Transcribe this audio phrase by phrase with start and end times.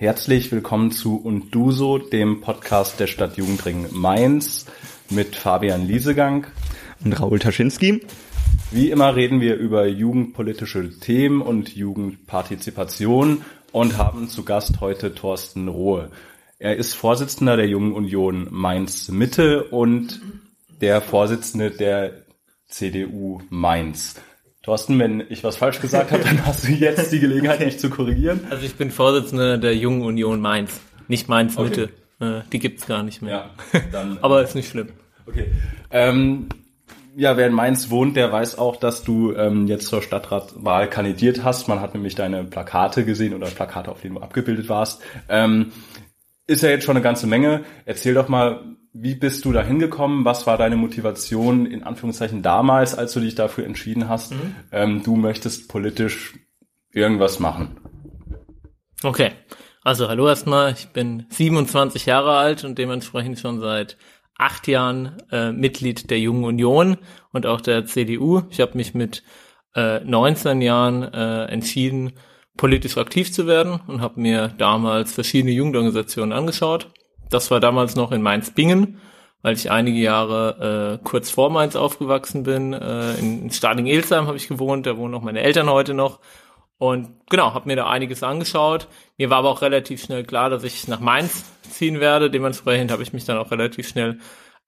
[0.00, 4.64] Herzlich willkommen zu Und du so, dem Podcast der Stadt Jugendring Mainz
[5.10, 6.46] mit Fabian Liesegang
[7.04, 8.00] und Raul Taschinski.
[8.70, 15.68] Wie immer reden wir über jugendpolitische Themen und Jugendpartizipation und haben zu Gast heute Thorsten
[15.68, 16.10] Rohe.
[16.58, 20.22] Er ist Vorsitzender der Jungen Union Mainz Mitte und
[20.80, 22.24] der Vorsitzende der
[22.68, 24.14] CDU Mainz.
[24.62, 27.88] Thorsten, wenn ich was falsch gesagt habe, dann hast du jetzt die Gelegenheit, mich zu
[27.88, 28.40] korrigieren.
[28.50, 31.90] Also ich bin Vorsitzender der Jungen Union Mainz, nicht Mainz Mitte.
[32.18, 32.38] Okay.
[32.38, 33.50] Äh, die gibt's gar nicht mehr.
[33.72, 34.88] Ja, dann, Aber ist nicht schlimm.
[35.26, 35.46] Okay.
[35.90, 36.48] Ähm,
[37.16, 41.42] ja, wer in Mainz wohnt, der weiß auch, dass du ähm, jetzt zur Stadtratwahl kandidiert
[41.42, 41.66] hast.
[41.66, 45.00] Man hat nämlich deine Plakate gesehen oder Plakate, auf denen du abgebildet warst.
[45.28, 45.72] Ähm,
[46.46, 47.64] ist ja jetzt schon eine ganze Menge.
[47.86, 48.60] Erzähl doch mal,
[48.92, 50.24] wie bist du da hingekommen?
[50.24, 54.54] Was war deine Motivation in Anführungszeichen damals, als du dich dafür entschieden hast, mhm.
[54.72, 56.34] ähm, du möchtest politisch
[56.90, 57.76] irgendwas machen?
[59.02, 59.32] Okay,
[59.82, 63.96] also hallo erstmal, ich bin 27 Jahre alt und dementsprechend schon seit
[64.36, 66.96] acht Jahren äh, Mitglied der Jungen Union
[67.32, 68.42] und auch der CDU.
[68.50, 69.22] Ich habe mich mit
[69.74, 72.12] äh, 19 Jahren äh, entschieden,
[72.56, 76.88] politisch aktiv zu werden und habe mir damals verschiedene Jugendorganisationen angeschaut
[77.30, 79.00] das war damals noch in Mainz-Bingen,
[79.42, 82.72] weil ich einige Jahre äh, kurz vor Mainz aufgewachsen bin.
[82.72, 86.20] Äh, in, in Stading-Elsheim habe ich gewohnt, da wohnen auch meine Eltern heute noch.
[86.78, 88.88] Und genau, habe mir da einiges angeschaut.
[89.18, 92.30] Mir war aber auch relativ schnell klar, dass ich nach Mainz ziehen werde.
[92.30, 94.18] Dementsprechend habe ich mich dann auch relativ schnell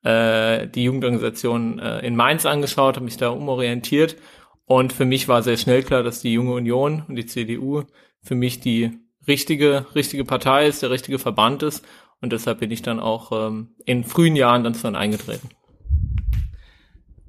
[0.04, 4.16] äh, die Jugendorganisation äh, in Mainz angeschaut, habe mich da umorientiert.
[4.66, 7.84] Und für mich war sehr schnell klar, dass die Junge Union und die CDU
[8.22, 8.90] für mich die
[9.26, 11.84] richtige, richtige Partei ist, der richtige Verband ist
[12.22, 15.50] und deshalb bin ich dann auch ähm, in frühen Jahren dann schon eingetreten.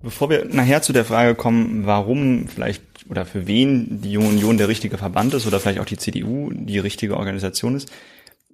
[0.01, 4.57] Bevor wir nachher zu der Frage kommen, warum vielleicht oder für wen die Junge Union
[4.57, 7.91] der richtige Verband ist oder vielleicht auch die CDU die richtige Organisation ist,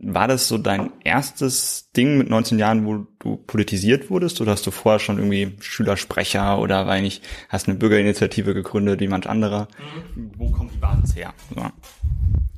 [0.01, 4.39] war das so dein erstes Ding mit 19 Jahren, wo du politisiert wurdest?
[4.39, 9.07] Oder hast du vorher schon irgendwie Schülersprecher oder weil nicht, hast eine Bürgerinitiative gegründet wie
[9.07, 9.67] manch anderer?
[10.15, 10.31] Mhm.
[10.37, 11.33] Wo kommt die Basis her?
[11.53, 11.63] So.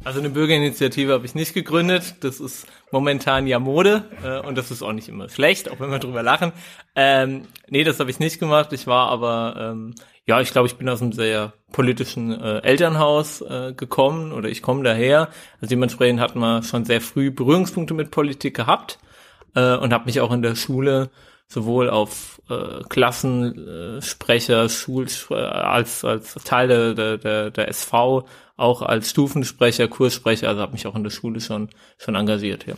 [0.03, 2.15] Also eine Bürgerinitiative habe ich nicht gegründet.
[2.21, 5.89] Das ist momentan ja Mode äh, und das ist auch nicht immer schlecht, auch wenn
[5.89, 6.51] wir drüber lachen.
[6.95, 8.71] Ähm, nee, das habe ich nicht gemacht.
[8.73, 9.95] Ich war aber, ähm,
[10.27, 14.61] ja, ich glaube, ich bin aus einem sehr politischen äh, Elternhaus äh, gekommen oder ich
[14.61, 15.29] komme daher.
[15.59, 18.99] Also dementsprechend hat man schon sehr früh Berührungspunkte mit Politik gehabt
[19.55, 21.09] äh, und habe mich auch in der Schule
[21.47, 28.25] sowohl auf äh, Klassensprecher, Schul als als Teil der, der, der SV
[28.61, 32.75] auch als Stufensprecher, Kurssprecher, also habe mich auch in der Schule schon, schon engagiert, ja.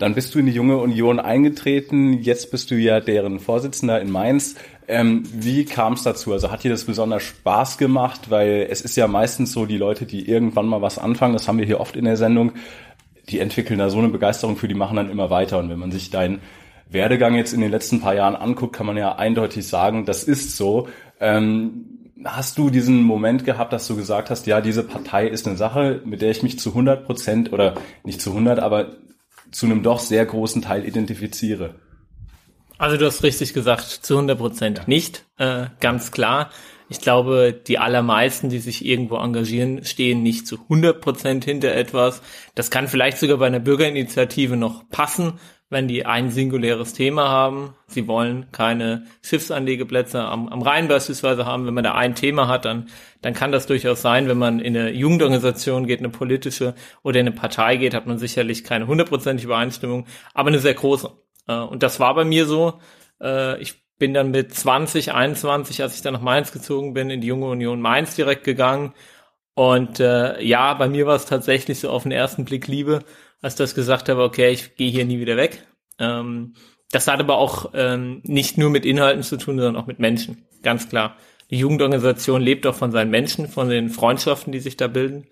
[0.00, 2.14] Dann bist du in die Junge Union eingetreten.
[2.14, 4.54] Jetzt bist du ja deren Vorsitzender in Mainz.
[4.88, 6.32] Ähm, wie kam es dazu?
[6.32, 8.30] Also hat dir das besonders Spaß gemacht?
[8.30, 11.58] Weil es ist ja meistens so, die Leute, die irgendwann mal was anfangen, das haben
[11.58, 12.52] wir hier oft in der Sendung,
[13.28, 15.58] die entwickeln da so eine Begeisterung für, die machen dann immer weiter.
[15.58, 16.40] Und wenn man sich deinen
[16.88, 20.56] Werdegang jetzt in den letzten paar Jahren anguckt, kann man ja eindeutig sagen, das ist
[20.56, 20.88] so.
[21.20, 25.56] Ähm, Hast du diesen Moment gehabt, dass du gesagt hast, ja, diese Partei ist eine
[25.56, 28.90] Sache, mit der ich mich zu 100 Prozent oder nicht zu 100, aber
[29.50, 31.74] zu einem doch sehr großen Teil identifiziere?
[32.78, 34.84] Also du hast richtig gesagt, zu 100 Prozent ja.
[34.86, 36.50] nicht, äh, ganz klar.
[36.88, 42.20] Ich glaube, die allermeisten, die sich irgendwo engagieren, stehen nicht zu 100 Prozent hinter etwas.
[42.54, 45.34] Das kann vielleicht sogar bei einer Bürgerinitiative noch passen,
[45.70, 47.74] wenn die ein singuläres Thema haben.
[47.86, 51.64] Sie wollen keine Schiffsanlegeplätze am, am Rhein beispielsweise haben.
[51.64, 52.88] Wenn man da ein Thema hat, dann,
[53.22, 54.28] dann kann das durchaus sein.
[54.28, 58.18] Wenn man in eine Jugendorganisation geht, eine politische oder in eine Partei geht, hat man
[58.18, 61.10] sicherlich keine hundertprozentige Übereinstimmung, aber eine sehr große.
[61.46, 62.80] Äh, und das war bei mir so.
[63.22, 67.20] Äh, ich bin dann mit 20, 21, als ich dann nach Mainz gezogen bin, in
[67.20, 68.92] die Junge Union Mainz direkt gegangen.
[69.54, 73.04] Und äh, ja, bei mir war es tatsächlich so auf den ersten Blick Liebe
[73.40, 75.66] als das gesagt habe, okay, ich gehe hier nie wieder weg.
[75.98, 76.54] Ähm,
[76.90, 80.44] das hat aber auch ähm, nicht nur mit Inhalten zu tun, sondern auch mit Menschen,
[80.62, 81.16] ganz klar.
[81.50, 85.26] Die Jugendorganisation lebt auch von seinen Menschen, von den Freundschaften, die sich da bilden.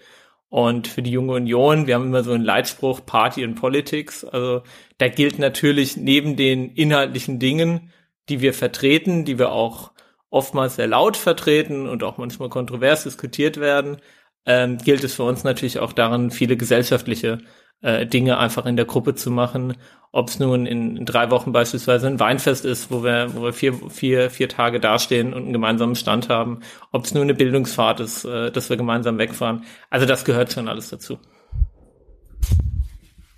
[0.50, 4.24] Und für die Junge Union, wir haben immer so einen Leitspruch Party and Politics.
[4.24, 4.62] Also
[4.96, 7.92] da gilt natürlich neben den inhaltlichen Dingen,
[8.28, 9.92] die wir vertreten, die wir auch
[10.30, 13.98] oftmals sehr laut vertreten und auch manchmal kontrovers diskutiert werden,
[14.46, 17.38] ähm, gilt es für uns natürlich auch daran, viele gesellschaftliche
[17.82, 19.74] äh, Dinge einfach in der Gruppe zu machen.
[20.10, 23.52] Ob es nun in, in, drei Wochen beispielsweise ein Weinfest ist, wo wir, wo wir
[23.52, 26.60] vier, vier, vier Tage dastehen und einen gemeinsamen Stand haben.
[26.92, 29.64] Ob es nur eine Bildungsfahrt ist, äh, dass wir gemeinsam wegfahren.
[29.90, 31.18] Also das gehört schon alles dazu.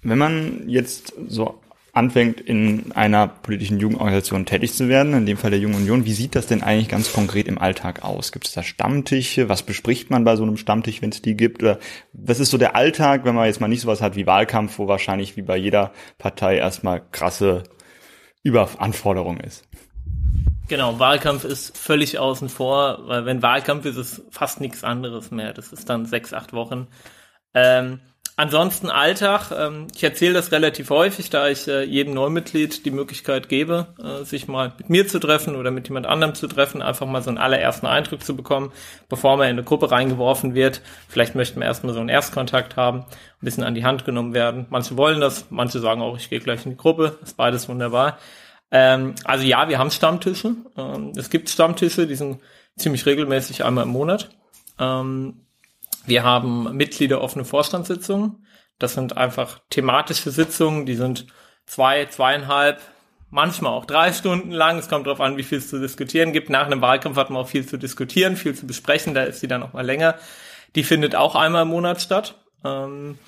[0.03, 1.61] Wenn man jetzt so
[2.01, 6.15] anfängt, in einer politischen Jugendorganisation tätig zu werden, in dem Fall der Jungen Union, wie
[6.15, 8.33] sieht das denn eigentlich ganz konkret im Alltag aus?
[8.33, 9.51] Gibt es da Stammtische?
[9.51, 11.63] Was bespricht man bei so einem Stammtisch, wenn es die gibt?
[11.63, 11.79] Oder
[12.15, 14.89] was ist so der Alltag, wenn man jetzt mal nicht sowas hat wie Wahlkampf, wo
[14.89, 17.65] wahrscheinlich wie bei jeder Partei erstmal krasse
[18.43, 19.69] Überanforderung ist?
[20.69, 25.53] Genau, Wahlkampf ist völlig außen vor, weil wenn Wahlkampf ist, ist fast nichts anderes mehr.
[25.53, 26.87] Das ist dann sechs, acht Wochen.
[27.53, 28.01] Ähm,
[28.41, 33.51] Ansonsten Alltag, ähm, ich erzähle das relativ häufig, da ich äh, jedem Neumitglied die Möglichkeit
[33.51, 37.07] gebe, äh, sich mal mit mir zu treffen oder mit jemand anderem zu treffen, einfach
[37.07, 38.73] mal so einen allerersten Eindruck zu bekommen,
[39.11, 40.81] bevor man in eine Gruppe reingeworfen wird.
[41.07, 43.07] Vielleicht möchten wir erstmal so einen Erstkontakt haben, ein
[43.43, 44.65] bisschen an die Hand genommen werden.
[44.71, 48.17] Manche wollen das, manche sagen auch, ich gehe gleich in die Gruppe, ist beides wunderbar.
[48.71, 50.55] Ähm, also ja, wir haben Stammtische.
[50.79, 52.41] Ähm, es gibt Stammtische, die sind
[52.79, 54.31] ziemlich regelmäßig einmal im Monat.
[54.79, 55.43] Ähm,
[56.07, 58.47] wir haben Mitglieder offene Vorstandssitzungen.
[58.79, 61.27] Das sind einfach thematische Sitzungen, die sind
[61.67, 62.81] zwei, zweieinhalb,
[63.29, 64.79] manchmal auch drei Stunden lang.
[64.79, 66.51] Es kommt darauf an, wie viel es zu diskutieren gibt.
[66.51, 69.15] Nach einem Wahlkampf hat man auch viel zu diskutieren, viel zu besprechen.
[69.15, 70.17] Da ist sie dann auch mal länger.
[70.75, 72.37] Die findet auch einmal im Monat statt.
[72.65, 73.19] Ähm,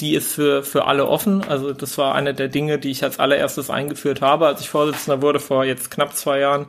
[0.00, 1.42] die ist für, für alle offen.
[1.44, 5.22] Also das war eine der Dinge, die ich als allererstes eingeführt habe, als ich Vorsitzender
[5.22, 6.66] wurde vor jetzt knapp zwei Jahren,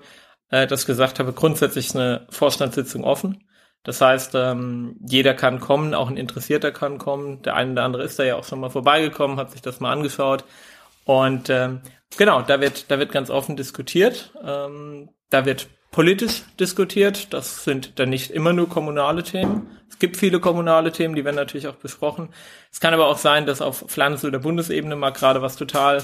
[0.49, 3.43] äh, dass gesagt habe, grundsätzlich ist eine Vorstandssitzung offen.
[3.83, 7.41] Das heißt, ähm, jeder kann kommen, auch ein Interessierter kann kommen.
[7.41, 9.91] Der eine oder andere ist da ja auch schon mal vorbeigekommen, hat sich das mal
[9.91, 10.45] angeschaut.
[11.05, 11.81] Und ähm,
[12.17, 14.31] genau, da wird, da wird ganz offen diskutiert.
[14.45, 17.33] Ähm, da wird politisch diskutiert.
[17.33, 19.67] Das sind dann nicht immer nur kommunale Themen.
[19.89, 22.29] Es gibt viele kommunale Themen, die werden natürlich auch besprochen.
[22.71, 26.03] Es kann aber auch sein, dass auf Landes- oder Bundesebene mal gerade was total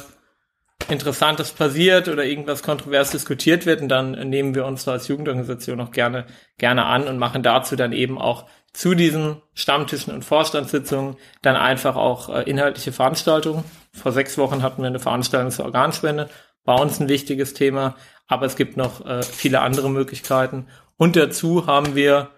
[0.87, 5.91] Interessantes passiert oder irgendwas kontrovers diskutiert wird und dann nehmen wir uns als Jugendorganisation auch
[5.91, 6.25] gerne,
[6.57, 11.95] gerne an und machen dazu dann eben auch zu diesen Stammtischen und Vorstandssitzungen dann einfach
[11.95, 13.63] auch äh, inhaltliche Veranstaltungen.
[13.93, 16.29] Vor sechs Wochen hatten wir eine Veranstaltung zur Organspende,
[16.63, 17.95] bei uns ein wichtiges Thema,
[18.27, 20.67] aber es gibt noch äh, viele andere Möglichkeiten.
[20.97, 22.29] Und dazu haben wir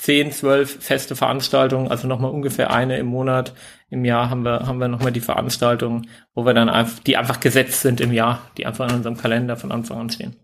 [0.00, 3.52] zehn, zwölf feste Veranstaltungen, also nochmal ungefähr eine im Monat.
[3.90, 7.38] Im Jahr haben wir, haben wir nochmal die Veranstaltungen, wo wir dann einfach, die einfach
[7.38, 10.36] gesetzt sind im Jahr, die einfach in unserem Kalender von Anfang an stehen.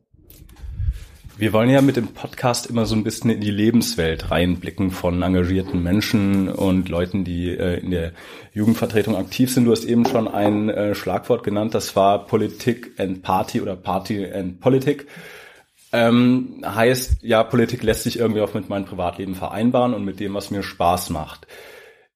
[1.38, 5.22] Wir wollen ja mit dem Podcast immer so ein bisschen in die Lebenswelt reinblicken von
[5.22, 8.12] engagierten Menschen und Leuten, die äh, in der
[8.52, 9.64] Jugendvertretung aktiv sind.
[9.64, 14.26] Du hast eben schon ein äh, Schlagwort genannt, das war Politik and Party oder Party
[14.30, 15.06] and Politik.
[15.92, 20.34] Ähm, heißt, ja, Politik lässt sich irgendwie auch mit meinem Privatleben vereinbaren und mit dem,
[20.34, 21.46] was mir Spaß macht.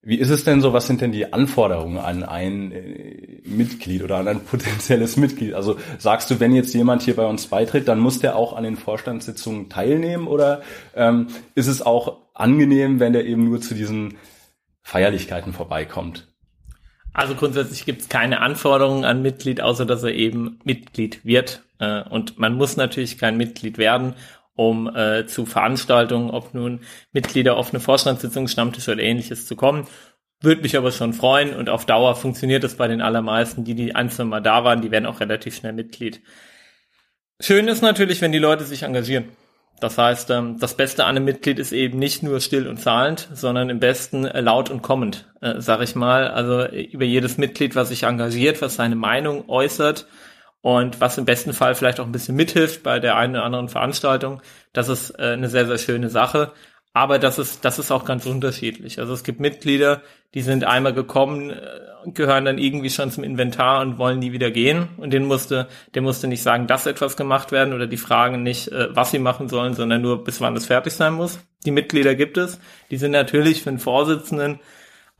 [0.03, 0.73] Wie ist es denn so?
[0.73, 5.53] Was sind denn die Anforderungen an ein äh, Mitglied oder an ein potenzielles Mitglied?
[5.53, 8.65] Also sagst du, wenn jetzt jemand hier bei uns beitritt, dann muss der auch an
[8.65, 10.63] den Vorstandssitzungen teilnehmen oder
[10.97, 14.17] ähm, ist es auch angenehm, wenn der eben nur zu diesen
[14.83, 16.30] Feierlichkeiten vorbeikommt?
[17.13, 21.63] Also grundsätzlich gibt es keine Anforderungen an Mitglied, außer dass er eben Mitglied wird.
[21.79, 24.15] Äh, und man muss natürlich kein Mitglied werden,
[24.55, 26.81] um äh, zu Veranstaltungen, ob nun
[27.13, 29.87] Mitglieder offene Vorstandssitzungen, Stammtische oder ähnliches zu kommen.
[30.43, 33.65] Würde mich aber schon freuen und auf Dauer funktioniert das bei den allermeisten.
[33.65, 36.23] Die, die ein, Mal da waren, die werden auch relativ schnell Mitglied.
[37.41, 39.25] Schön ist natürlich, wenn die Leute sich engagieren.
[39.81, 43.29] Das heißt, ähm, das Beste an einem Mitglied ist eben nicht nur still und zahlend,
[43.33, 46.29] sondern im besten äh, laut und kommend, äh, sag ich mal.
[46.29, 50.07] Also über jedes Mitglied, was sich engagiert, was seine Meinung äußert
[50.61, 53.69] und was im besten Fall vielleicht auch ein bisschen mithilft bei der einen oder anderen
[53.69, 54.43] Veranstaltung,
[54.73, 56.53] das ist äh, eine sehr, sehr schöne Sache.
[56.93, 58.99] Aber das ist, das ist auch ganz unterschiedlich.
[58.99, 60.03] Also es gibt Mitglieder,
[60.35, 64.51] die sind einmal gekommen, äh, gehören dann irgendwie schon zum Inventar und wollen nie wieder
[64.51, 64.89] gehen.
[64.97, 68.69] Und den musste, der musste nicht sagen, dass etwas gemacht werden oder die fragen nicht,
[68.69, 71.41] äh, was sie machen sollen, sondern nur, bis wann es fertig sein muss.
[71.65, 72.59] Die Mitglieder gibt es.
[72.91, 74.61] Die sind natürlich für einen Vorsitzenden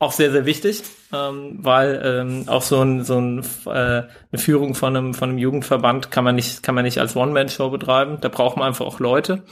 [0.01, 0.81] auch sehr, sehr wichtig,
[1.13, 5.37] ähm, weil ähm, auch so, ein, so ein, äh, eine Führung von einem, von einem
[5.37, 8.17] Jugendverband kann man nicht, kann man nicht als One-Man-Show betreiben.
[8.19, 9.43] Da braucht man einfach auch Leute.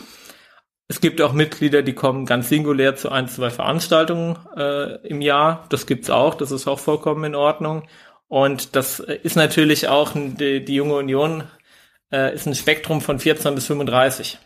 [0.92, 5.68] Es gibt auch Mitglieder, die kommen ganz singulär zu ein, zwei Veranstaltungen äh, im Jahr.
[5.70, 7.88] Das gibt's auch, das ist auch vollkommen in Ordnung.
[8.28, 11.44] Und das ist natürlich auch, die, die junge Union
[12.12, 14.40] äh, ist ein Spektrum von 14 bis 35.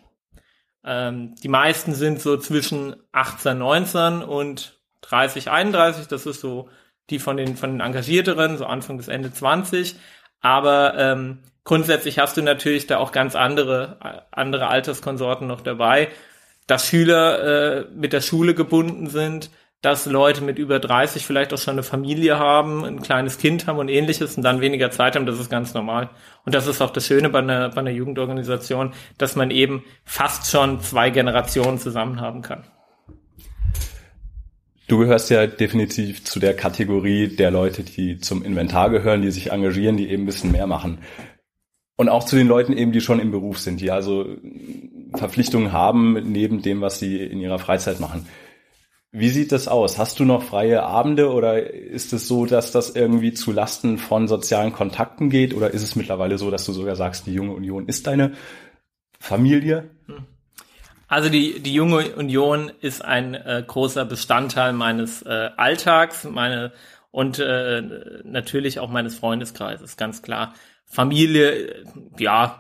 [0.84, 6.08] Ähm, die meisten sind so zwischen 18, 19 und 30, 31.
[6.08, 6.68] Das ist so
[7.10, 9.96] die von den, von den Engagierteren, so Anfang bis Ende 20.
[10.42, 16.10] Aber ähm, grundsätzlich hast du natürlich da auch ganz andere, andere Alterskonsorten noch dabei
[16.68, 19.50] dass Schüler äh, mit der Schule gebunden sind,
[19.84, 23.80] dass Leute mit über 30 vielleicht auch schon eine Familie haben, ein kleines Kind haben
[23.80, 26.10] und ähnliches und dann weniger Zeit haben, das ist ganz normal.
[26.46, 30.50] Und das ist auch das Schöne bei einer, bei einer Jugendorganisation, dass man eben fast
[30.50, 32.64] schon zwei Generationen zusammen haben kann.
[34.88, 39.52] Du gehörst ja definitiv zu der Kategorie der Leute, die zum Inventar gehören, die sich
[39.52, 41.00] engagieren, die eben ein bisschen mehr machen.
[41.98, 44.26] Und auch zu den Leuten eben, die schon im Beruf sind, die also
[45.16, 48.28] Verpflichtungen haben neben dem, was sie in ihrer Freizeit machen.
[49.12, 50.00] Wie sieht das aus?
[50.00, 54.28] Hast du noch freie Abende oder ist es so, dass das irgendwie zu Lasten von
[54.28, 55.54] sozialen Kontakten geht?
[55.54, 58.32] Oder ist es mittlerweile so, dass du sogar sagst, die junge Union ist deine
[59.20, 59.92] Familie?
[61.08, 66.72] Also die, die junge Union ist ein äh, großer Bestandteil meines äh, Alltags, meine
[67.12, 67.84] und äh,
[68.24, 70.56] natürlich auch meines Freundeskreises, ganz klar.
[70.94, 71.84] Familie,
[72.20, 72.60] ja,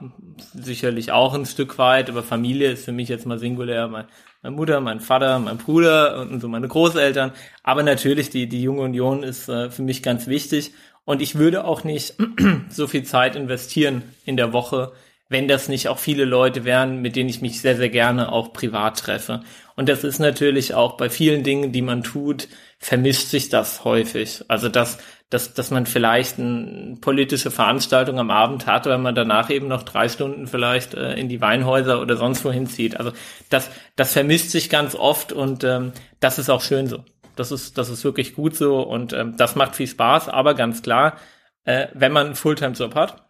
[0.55, 4.05] sicherlich auch ein Stück weit, aber Familie ist für mich jetzt mal singulär mein,
[4.41, 7.31] meine Mutter, mein Vater, mein Bruder und so meine Großeltern.
[7.61, 10.73] Aber natürlich, die, die junge Union ist äh, für mich ganz wichtig.
[11.05, 12.15] Und ich würde auch nicht
[12.69, 14.93] so viel Zeit investieren in der Woche,
[15.29, 18.51] wenn das nicht auch viele Leute wären, mit denen ich mich sehr, sehr gerne auch
[18.51, 19.43] privat treffe.
[19.75, 22.47] Und das ist natürlich auch bei vielen Dingen, die man tut,
[22.79, 24.43] vermischt sich das häufig.
[24.47, 24.97] Also dass,
[25.33, 29.81] dass, dass man vielleicht eine politische Veranstaltung am Abend hat, weil man danach eben noch
[29.81, 32.97] drei Stunden vielleicht äh, in die Weinhäuser oder sonst wohin zieht.
[32.97, 33.13] Also
[33.49, 37.03] das, das vermischt sich ganz oft und ähm, das ist auch schön so.
[37.35, 40.83] Das ist, das ist wirklich gut so und ähm, das macht viel Spaß, aber ganz
[40.83, 41.17] klar,
[41.63, 43.23] äh, wenn man einen Fulltime-Job hat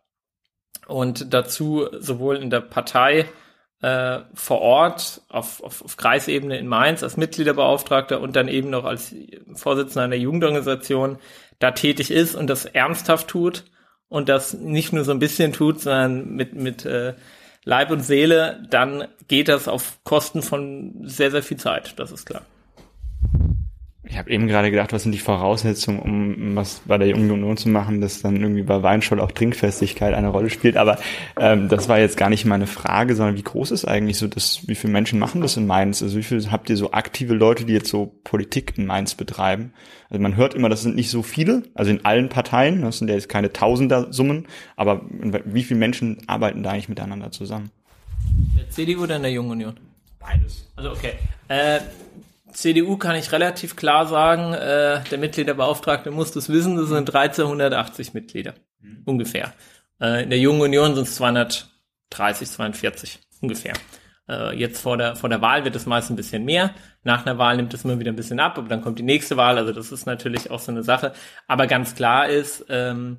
[0.88, 3.30] und dazu sowohl in der Partei
[3.82, 8.84] äh, vor Ort auf, auf, auf Kreisebene in Mainz als Mitgliederbeauftragter und dann eben noch
[8.84, 9.16] als
[9.54, 11.18] Vorsitzender einer Jugendorganisation
[11.64, 13.64] da tätig ist und das ernsthaft tut
[14.10, 17.14] und das nicht nur so ein bisschen tut, sondern mit, mit äh,
[17.64, 22.26] Leib und Seele, dann geht das auf Kosten von sehr, sehr viel Zeit, das ist
[22.26, 22.42] klar.
[24.14, 27.58] Ich habe eben gerade gedacht, was sind die Voraussetzungen, um was bei der Jungen Union
[27.58, 30.78] zu machen, dass dann irgendwie bei Weinschall auch Trinkfestigkeit eine Rolle spielt.
[30.78, 31.00] Aber
[31.40, 34.68] ähm, das war jetzt gar nicht meine Frage, sondern wie groß ist eigentlich so das,
[34.68, 36.04] wie viele Menschen machen das in Mainz?
[36.04, 39.74] Also wie viel habt ihr so aktive Leute, die jetzt so Politik in Mainz betreiben?
[40.12, 43.08] Also man hört immer, das sind nicht so viele, also in allen Parteien, das sind
[43.08, 45.02] ja jetzt keine Tausender-Summen, aber
[45.44, 47.72] wie viele Menschen arbeiten da eigentlich miteinander zusammen?
[48.56, 49.74] Der CDU oder in der Jungen Union?
[50.20, 50.72] Beides.
[50.76, 51.14] Also okay.
[51.48, 51.80] Äh,
[52.54, 58.14] CDU kann ich relativ klar sagen, äh, der Mitgliederbeauftragte muss das wissen, das sind 1380
[58.14, 59.02] Mitglieder, mhm.
[59.06, 59.54] ungefähr.
[60.00, 63.74] Äh, in der Jungen Union sind es 230, 42, ungefähr.
[64.30, 66.74] Äh, jetzt vor der, vor der Wahl wird es meist ein bisschen mehr.
[67.04, 69.36] Nach einer Wahl nimmt es immer wieder ein bisschen ab, aber dann kommt die nächste
[69.38, 71.14] Wahl, also das ist natürlich auch so eine Sache.
[71.48, 73.18] Aber ganz klar ist, ähm,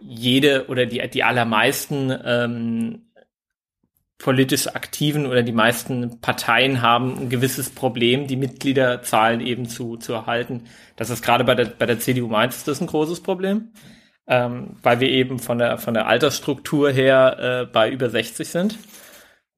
[0.00, 3.11] jede oder die, die allermeisten ähm,
[4.22, 10.12] politisch Aktiven oder die meisten Parteien haben ein gewisses Problem, die Mitgliederzahlen eben zu, zu
[10.12, 10.64] erhalten.
[10.94, 13.72] Das ist gerade bei der, bei der CDU Mainz ist das ein großes Problem,
[14.28, 18.78] ähm, weil wir eben von der, von der Altersstruktur her äh, bei über 60 sind.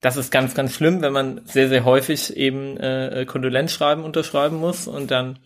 [0.00, 4.88] Das ist ganz, ganz schlimm, wenn man sehr, sehr häufig eben äh, Kondolenzschreiben unterschreiben muss
[4.88, 5.40] und dann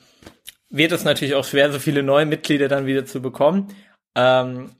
[0.70, 3.74] wird es natürlich auch schwer, so viele neue Mitglieder dann wieder zu bekommen.
[4.14, 4.70] Ähm,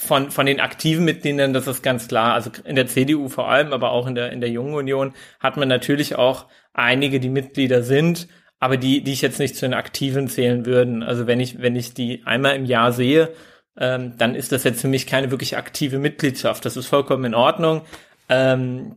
[0.00, 2.34] von, von den aktiven Mitgliedern, das ist ganz klar.
[2.34, 5.56] Also in der CDU vor allem, aber auch in der, in der Jungen Union hat
[5.56, 8.26] man natürlich auch einige, die Mitglieder sind,
[8.58, 11.02] aber die, die ich jetzt nicht zu den Aktiven zählen würden.
[11.02, 13.30] Also wenn ich, wenn ich die einmal im Jahr sehe,
[13.76, 16.64] ähm, dann ist das jetzt für mich keine wirklich aktive Mitgliedschaft.
[16.64, 17.82] Das ist vollkommen in Ordnung.
[18.30, 18.96] Ähm,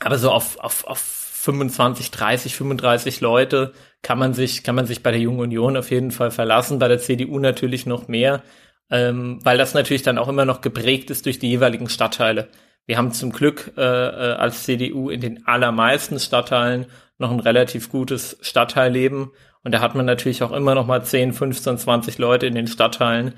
[0.00, 5.02] aber so auf, auf, auf 25, 30, 35 Leute kann man sich, kann man sich
[5.02, 8.42] bei der Jungen Union auf jeden Fall verlassen, bei der CDU natürlich noch mehr
[8.90, 12.48] ähm, weil das natürlich dann auch immer noch geprägt ist durch die jeweiligen Stadtteile.
[12.86, 16.86] Wir haben zum Glück äh, äh, als CDU in den allermeisten Stadtteilen
[17.18, 19.30] noch ein relativ gutes Stadtteilleben
[19.62, 22.66] und da hat man natürlich auch immer noch mal 10, 15, 20 Leute in den
[22.66, 23.34] Stadtteilen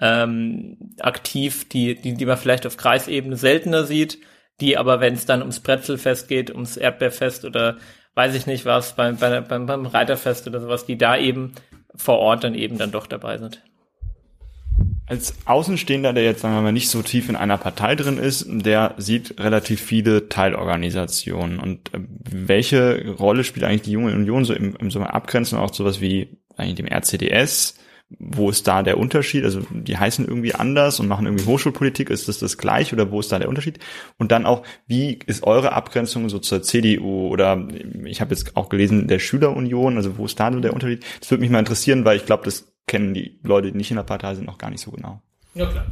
[0.00, 4.18] ähm, aktiv, die, die, die man vielleicht auf Kreisebene seltener sieht,
[4.60, 7.76] die aber, wenn es dann ums Brezelfest geht, ums Erdbeerfest oder
[8.14, 11.52] weiß ich nicht was, beim, beim, beim Reiterfest oder sowas, die da eben
[11.96, 13.62] vor Ort dann eben dann doch dabei sind.
[15.06, 18.46] Als Außenstehender, der jetzt sagen wir mal nicht so tief in einer Partei drin ist,
[18.48, 21.58] der sieht relativ viele Teilorganisationen.
[21.58, 25.58] Und äh, welche Rolle spielt eigentlich die Junge Union so im, im so einer Abgrenzung
[25.58, 27.78] auch sowas wie eigentlich dem RCDS?
[28.18, 29.44] Wo ist da der Unterschied?
[29.44, 32.08] Also die heißen irgendwie anders und machen irgendwie Hochschulpolitik.
[32.08, 33.80] Ist das das gleich oder wo ist da der Unterschied?
[34.16, 37.68] Und dann auch, wie ist eure Abgrenzung so zur CDU oder
[38.04, 41.04] ich habe jetzt auch gelesen der Schülerunion, also wo ist da nur der Unterschied?
[41.20, 43.96] Das würde mich mal interessieren, weil ich glaube, das kennen die Leute, die nicht in
[43.96, 45.22] der Partei sind, noch gar nicht so genau.
[45.54, 45.86] Ja, klar.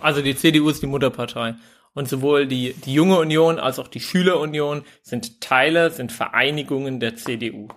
[0.00, 1.54] Also die CDU ist die Mutterpartei.
[1.94, 7.16] Und sowohl die, die junge Union als auch die Schülerunion sind Teile, sind Vereinigungen der
[7.16, 7.68] CDU.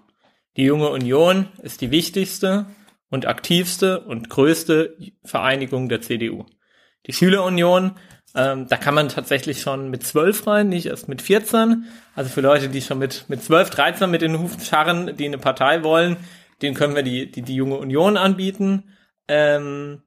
[0.57, 2.65] Die junge Union ist die wichtigste
[3.09, 6.45] und aktivste und größte Vereinigung der CDU.
[7.07, 7.91] Die Schülerunion,
[8.35, 11.85] ähm, da kann man tatsächlich schon mit zwölf rein, nicht erst mit 14.
[12.13, 15.37] Also für Leute, die schon mit, mit zwölf, 13 mit den Hufen scharren, die eine
[15.37, 16.17] Partei wollen,
[16.61, 18.95] den können wir die, die, die junge Union anbieten,
[19.27, 20.01] ähm,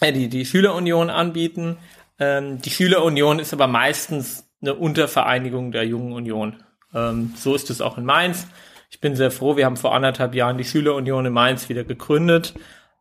[0.00, 1.78] äh, die, die Schülerunion anbieten.
[2.18, 6.62] Ähm, die Schülerunion ist aber meistens eine Untervereinigung der jungen Union.
[6.94, 8.46] Ähm, so ist es auch in Mainz.
[8.90, 12.54] Ich bin sehr froh, wir haben vor anderthalb Jahren die Schülerunion in Mainz wieder gegründet.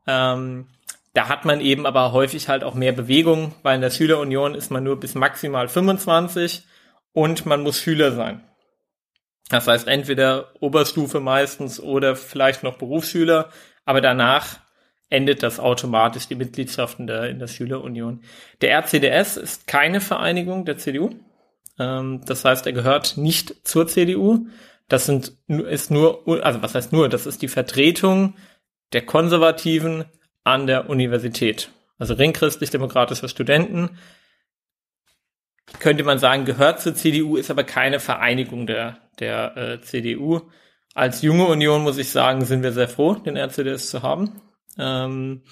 [0.08, 0.68] Ähm,
[1.14, 4.70] da hat man eben aber häufig halt auch mehr Bewegung, weil in der Schülerunion ist
[4.70, 6.64] man nur bis maximal 25
[7.14, 8.44] und man muss Schüler sein.
[9.50, 13.50] Das heißt entweder Oberstufe meistens oder vielleicht noch Berufsschüler,
[13.84, 14.60] aber danach
[15.10, 18.22] endet das automatisch die Mitgliedschaft in der, in der Schülerunion.
[18.62, 21.10] Der RCDS ist keine Vereinigung der CDU.
[21.80, 24.46] Ähm, das heißt, er gehört nicht zur CDU.
[24.88, 28.36] Das sind, ist nur, also was heißt nur, das ist die Vertretung
[28.94, 30.06] der Konservativen
[30.44, 31.72] an der Universität.
[31.98, 33.98] Also ringchristlich-demokratische Studenten.
[35.78, 40.42] Könnte man sagen, gehört zur CDU, ist aber keine Vereinigung der, der äh, CDU.
[40.96, 44.42] Als junge Union muss ich sagen, sind wir sehr froh, den RCDS zu haben,
[44.78, 45.44] ähm,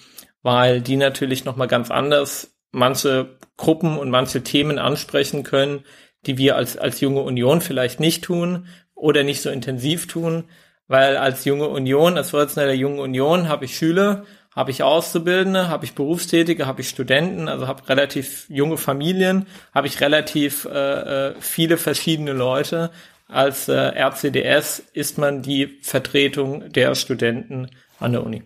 [0.42, 5.84] weil die natürlich nochmal ganz anders manche Gruppen und manche Themen ansprechen können,
[6.26, 10.46] die wir als, als junge Union vielleicht nicht tun oder nicht so intensiv tun,
[10.88, 14.26] weil als junge Union, als Vorsitzender der jungen Union, habe ich Schüler,
[14.58, 19.86] habe ich Auszubildende, habe ich Berufstätige, habe ich Studenten, also habe relativ junge Familien, habe
[19.86, 22.90] ich relativ äh, äh viele verschiedene Leute.
[23.28, 28.42] Als äh, RCDS ist man die Vertretung der Studenten an der Uni.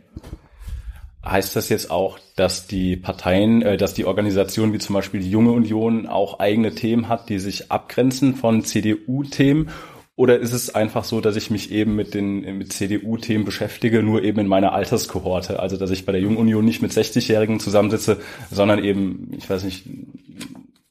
[1.23, 5.31] Heißt das jetzt auch, dass die Parteien, äh, dass die Organisation wie zum Beispiel die
[5.31, 9.69] Junge Union auch eigene Themen hat, die sich abgrenzen von CDU-Themen?
[10.15, 14.23] Oder ist es einfach so, dass ich mich eben mit den mit CDU-Themen beschäftige, nur
[14.23, 15.59] eben in meiner Alterskohorte?
[15.59, 18.19] Also dass ich bei der Jungen Union nicht mit 60-Jährigen zusammensitze,
[18.51, 19.85] sondern eben, ich weiß nicht,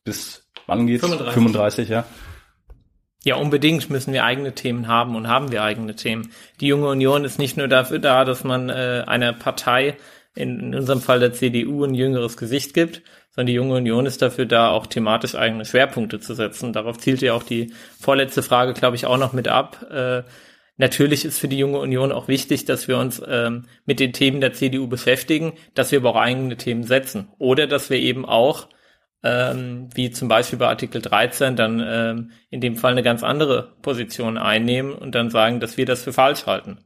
[0.04, 1.02] bis wann geht's?
[1.04, 2.04] 35, 35 ja.
[3.22, 6.30] Ja, unbedingt müssen wir eigene Themen haben und haben wir eigene Themen.
[6.60, 9.98] Die Junge Union ist nicht nur dafür da, dass man äh, einer Partei
[10.34, 14.22] in, in unserem Fall der CDU ein jüngeres Gesicht gibt, sondern die Junge Union ist
[14.22, 16.72] dafür da, auch thematisch eigene Schwerpunkte zu setzen.
[16.72, 19.86] Darauf zielt ja auch die vorletzte Frage, glaube ich, auch noch mit ab.
[19.90, 20.22] Äh,
[20.76, 24.40] natürlich ist für die Junge Union auch wichtig, dass wir uns ähm, mit den Themen
[24.40, 27.28] der CDU beschäftigen, dass wir aber auch eigene Themen setzen.
[27.38, 28.68] Oder dass wir eben auch,
[29.22, 33.76] ähm, wie zum Beispiel bei Artikel 13, dann ähm, in dem Fall eine ganz andere
[33.82, 36.78] Position einnehmen und dann sagen, dass wir das für falsch halten.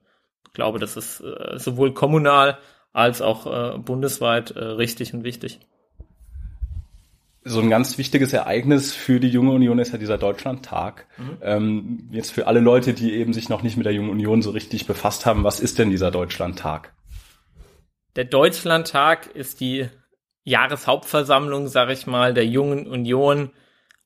[0.46, 2.58] Ich glaube, das ist äh, sowohl kommunal
[2.92, 5.60] als auch äh, bundesweit äh, richtig und wichtig.
[7.46, 11.06] So ein ganz wichtiges Ereignis für die Junge Union ist ja dieser Deutschlandtag.
[11.18, 11.38] Mhm.
[11.42, 14.50] Ähm, jetzt für alle Leute, die eben sich noch nicht mit der Jungen Union so
[14.50, 16.94] richtig befasst haben, was ist denn dieser Deutschlandtag?
[18.16, 19.88] Der Deutschlandtag ist die
[20.44, 23.50] Jahreshauptversammlung, sage ich mal, der Jungen Union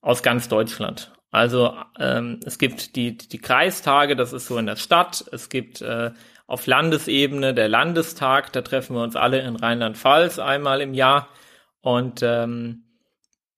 [0.00, 1.12] aus ganz Deutschland.
[1.30, 5.24] Also ähm, es gibt die, die Kreistage, das ist so in der Stadt.
[5.30, 6.10] Es gibt äh,
[6.46, 11.28] auf Landesebene der Landestag, da treffen wir uns alle in Rheinland-Pfalz einmal im Jahr
[11.82, 12.84] und ähm,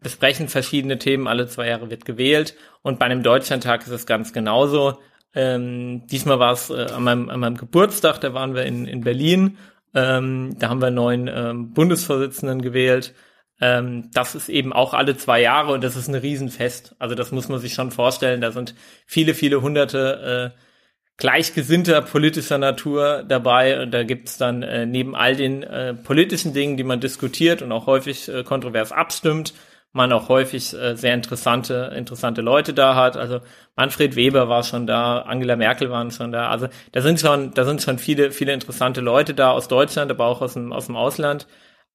[0.00, 1.26] besprechen verschiedene Themen.
[1.26, 4.98] Alle zwei Jahre wird gewählt und bei einem Deutschlandtag ist es ganz genauso.
[5.34, 9.02] Ähm, diesmal war es äh, an, meinem, an meinem Geburtstag, da waren wir in, in
[9.02, 9.58] Berlin.
[9.94, 13.14] Ähm, da haben wir neuen ähm, Bundesvorsitzenden gewählt.
[13.60, 16.96] Ähm, das ist eben auch alle zwei Jahre und das ist ein Riesenfest.
[16.98, 18.40] Also das muss man sich schon vorstellen.
[18.40, 18.74] Da sind
[19.06, 20.60] viele, viele hunderte äh,
[21.20, 23.82] gleichgesinnter politischer Natur dabei.
[23.82, 27.70] Und da gibt's dann äh, neben all den äh, politischen Dingen, die man diskutiert und
[27.70, 29.54] auch häufig äh, kontrovers abstimmt,
[29.92, 33.16] man auch häufig äh, sehr interessante, interessante Leute da hat.
[33.16, 33.40] Also
[33.76, 36.48] Manfred Weber war schon da, Angela Merkel waren schon da.
[36.50, 40.26] Also da sind schon, da sind schon viele, viele interessante Leute da aus Deutschland, aber
[40.26, 41.46] auch aus dem, aus dem Ausland.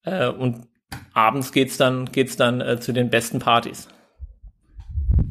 [0.04, 0.68] Äh, und
[1.14, 3.88] abends geht's dann, geht's dann äh, zu den besten Partys.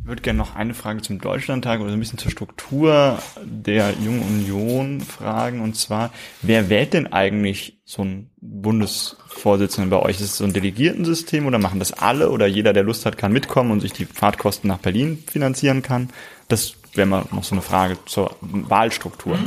[0.04, 5.00] Würde gerne noch eine Frage zum Deutschlandtag oder ein bisschen zur Struktur der Jungen Union
[5.00, 5.62] fragen.
[5.62, 6.12] Und zwar,
[6.42, 10.16] wer wählt denn eigentlich so ein Bundesvorsitzenden bei euch?
[10.16, 13.32] Ist es so ein Delegiertensystem oder machen das alle oder jeder, der Lust hat, kann
[13.32, 16.10] mitkommen und sich die Fahrtkosten nach Berlin finanzieren kann?
[16.48, 19.38] Das wäre mal noch so eine Frage zur Wahlstruktur.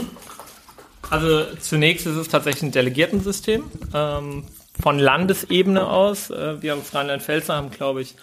[1.09, 3.63] Also zunächst ist es tatsächlich ein Delegiertensystem.
[3.93, 4.43] Ähm,
[4.81, 6.29] von Landesebene aus.
[6.29, 8.15] Äh, wir als Rheinland-Pfälzer haben, glaube ich,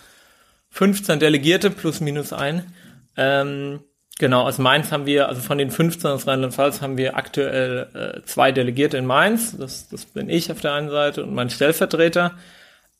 [0.74, 2.74] 15 Delegierte plus minus ein.
[3.16, 3.84] Ähm,
[4.18, 8.26] genau, aus Mainz haben wir, also von den 15 aus Rheinland-Pfalz haben wir aktuell äh,
[8.26, 9.56] zwei Delegierte in Mainz.
[9.56, 12.36] Das, das bin ich auf der einen Seite und mein Stellvertreter.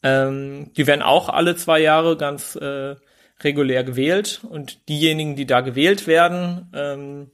[0.04, 2.94] Ähm, die werden auch alle zwei Jahre ganz äh,
[3.42, 7.30] regulär gewählt und diejenigen, die da gewählt werden, ähm,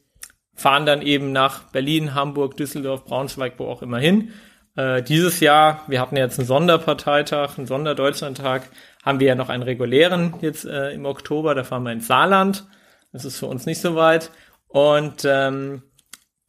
[0.55, 4.33] fahren dann eben nach Berlin, Hamburg, Düsseldorf, Braunschweig, wo auch immer hin.
[4.75, 8.71] Äh, dieses Jahr, wir hatten jetzt einen Sonderparteitag, einen Sonderdeutschlandtag,
[9.03, 12.67] haben wir ja noch einen regulären jetzt äh, im Oktober, da fahren wir ins Saarland.
[13.13, 14.31] Das ist für uns nicht so weit.
[14.69, 15.83] Und ähm,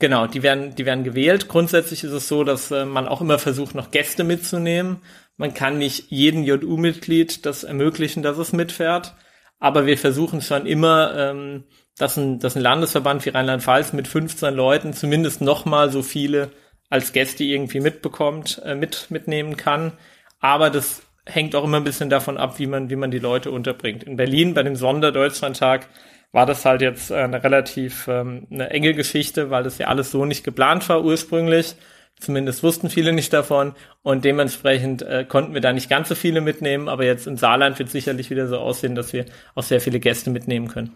[0.01, 1.47] Genau, die werden, die werden gewählt.
[1.47, 4.97] Grundsätzlich ist es so, dass äh, man auch immer versucht, noch Gäste mitzunehmen.
[5.37, 9.13] Man kann nicht jedem JU-Mitglied das ermöglichen, dass es mitfährt.
[9.59, 11.65] Aber wir versuchen schon immer, ähm,
[11.99, 16.49] dass, ein, dass ein Landesverband wie Rheinland-Pfalz mit 15 Leuten zumindest nochmal so viele
[16.89, 19.93] als Gäste irgendwie mitbekommt, äh, mit, mitnehmen kann.
[20.39, 23.51] Aber das hängt auch immer ein bisschen davon ab, wie man, wie man die Leute
[23.51, 24.03] unterbringt.
[24.03, 25.87] In Berlin bei dem Sonderdeutschlandtag
[26.31, 30.25] war das halt jetzt eine relativ ähm, eine enge Geschichte, weil das ja alles so
[30.25, 31.75] nicht geplant war ursprünglich.
[32.19, 36.39] Zumindest wussten viele nicht davon und dementsprechend äh, konnten wir da nicht ganz so viele
[36.39, 39.99] mitnehmen, aber jetzt im Saarland wird sicherlich wieder so aussehen, dass wir auch sehr viele
[39.99, 40.91] Gäste mitnehmen können.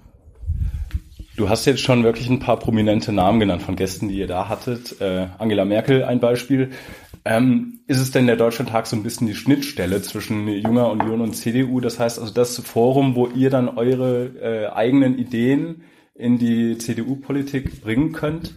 [1.35, 4.47] Du hast jetzt schon wirklich ein paar prominente Namen genannt von Gästen, die ihr da
[4.47, 5.01] hattet.
[5.01, 6.71] Äh, Angela Merkel ein Beispiel.
[7.25, 11.33] Ähm, ist es denn der Deutschlandtag so ein bisschen die Schnittstelle zwischen Junger Union und
[11.33, 11.79] CDU?
[11.79, 15.81] Das heißt also das Forum, wo ihr dann eure äh, eigenen Ideen
[16.13, 18.53] in die CDU-Politik bringen könnt?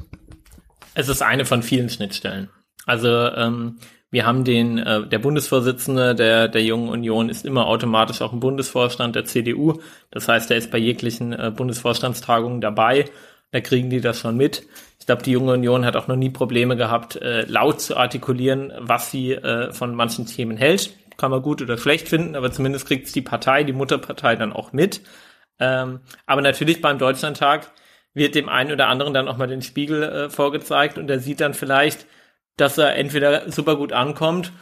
[0.94, 2.50] Es ist eine von vielen Schnittstellen.
[2.84, 3.78] Also ähm,
[4.10, 8.40] wir haben den, äh, der Bundesvorsitzende der, der Jungen Union ist immer automatisch auch im
[8.40, 9.80] Bundesvorstand der CDU.
[10.10, 13.06] Das heißt, er ist bei jeglichen äh, Bundesvorstandstagungen dabei.
[13.50, 14.66] Da kriegen die das schon mit
[15.08, 19.10] glaube, die junge Union hat auch noch nie Probleme gehabt, äh, laut zu artikulieren, was
[19.10, 20.90] sie äh, von manchen Themen hält.
[21.16, 24.52] Kann man gut oder schlecht finden, aber zumindest kriegt es die Partei, die Mutterpartei dann
[24.52, 25.00] auch mit.
[25.58, 27.72] Ähm, aber natürlich beim Deutschlandtag
[28.12, 31.40] wird dem einen oder anderen dann auch mal den Spiegel äh, vorgezeigt und er sieht
[31.40, 32.04] dann vielleicht,
[32.58, 34.52] dass er entweder super gut ankommt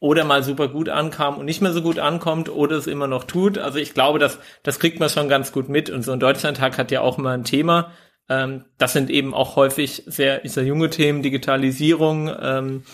[0.00, 3.24] oder mal super gut ankam und nicht mehr so gut ankommt oder es immer noch
[3.24, 3.58] tut.
[3.58, 6.78] Also ich glaube, dass das kriegt man schon ganz gut mit und so ein Deutschlandtag
[6.78, 7.92] hat ja auch immer ein Thema.
[8.28, 12.84] Ähm, das sind eben auch häufig sehr, sehr junge Themen, Digitalisierung, ähm,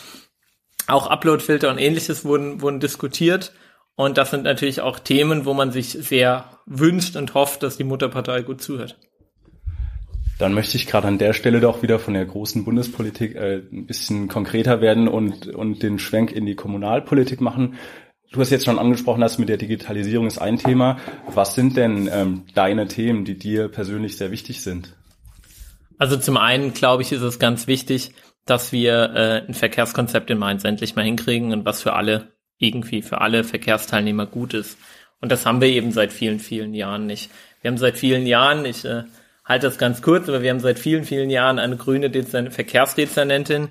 [0.86, 3.52] auch Uploadfilter und ähnliches wurden, wurden diskutiert.
[3.94, 7.84] Und das sind natürlich auch Themen, wo man sich sehr wünscht und hofft, dass die
[7.84, 8.96] Mutterpartei gut zuhört.
[10.38, 13.86] Dann möchte ich gerade an der Stelle doch wieder von der großen Bundespolitik äh, ein
[13.86, 17.74] bisschen konkreter werden und, und den Schwenk in die Kommunalpolitik machen.
[18.30, 20.98] Du hast jetzt schon angesprochen, dass mit der Digitalisierung ist ein Thema.
[21.26, 24.97] Was sind denn ähm, deine Themen, die dir persönlich sehr wichtig sind?
[25.98, 28.12] Also zum einen, glaube ich, ist es ganz wichtig,
[28.44, 33.02] dass wir äh, ein Verkehrskonzept in Mainz endlich mal hinkriegen und was für alle, irgendwie
[33.02, 34.78] für alle Verkehrsteilnehmer gut ist.
[35.20, 37.30] Und das haben wir eben seit vielen, vielen Jahren nicht.
[37.60, 39.02] Wir haben seit vielen Jahren, ich äh,
[39.44, 43.68] halte das ganz kurz, aber wir haben seit vielen, vielen Jahren eine grüne Dezern Verkehrsdezernentin,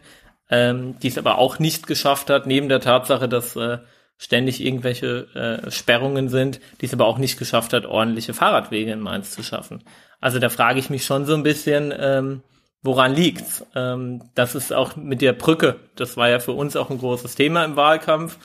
[0.50, 3.80] ähm, die es aber auch nicht geschafft hat, neben der Tatsache, dass äh,
[4.17, 8.99] ständig irgendwelche äh, Sperrungen sind, die es aber auch nicht geschafft hat, ordentliche Fahrradwege in
[8.99, 9.84] Mainz zu schaffen.
[10.19, 12.41] Also da frage ich mich schon so ein bisschen, ähm,
[12.82, 13.65] woran liegt's?
[13.75, 17.36] Ähm, das ist auch mit der Brücke, das war ja für uns auch ein großes
[17.36, 18.38] Thema im Wahlkampf.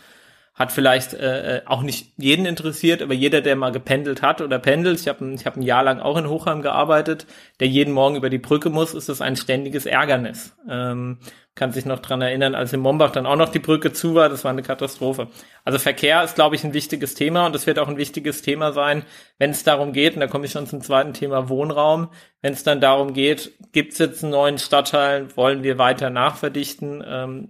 [0.55, 4.59] Hat vielleicht äh, äh, auch nicht jeden interessiert, aber jeder, der mal gependelt hat oder
[4.59, 7.27] pendelt, ich habe ich hab ein Jahr lang auch in Hochheim gearbeitet,
[7.59, 10.55] der jeden Morgen über die Brücke muss, ist das ein ständiges Ärgernis.
[10.69, 11.19] Ähm,
[11.55, 14.31] kann sich noch dran erinnern, als in Mombach dann auch noch die Brücke zu war,
[14.31, 15.29] das war eine Katastrophe.
[15.65, 18.73] Also Verkehr ist, glaube ich, ein wichtiges Thema und es wird auch ein wichtiges Thema
[18.73, 19.05] sein,
[19.39, 22.09] wenn es darum geht, und da komme ich schon zum zweiten Thema Wohnraum,
[22.41, 27.05] wenn es dann darum geht, gibt es jetzt einen neuen Stadtteil, wollen wir weiter nachverdichten,
[27.07, 27.49] ähm,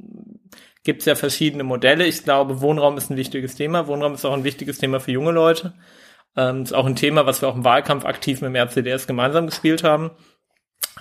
[0.84, 2.06] gibt es ja verschiedene Modelle.
[2.06, 3.86] Ich glaube, Wohnraum ist ein wichtiges Thema.
[3.86, 5.74] Wohnraum ist auch ein wichtiges Thema für junge Leute.
[6.36, 9.46] Ähm, ist auch ein Thema, was wir auch im Wahlkampf aktiv mit dem RCDS gemeinsam
[9.46, 10.10] gespielt haben.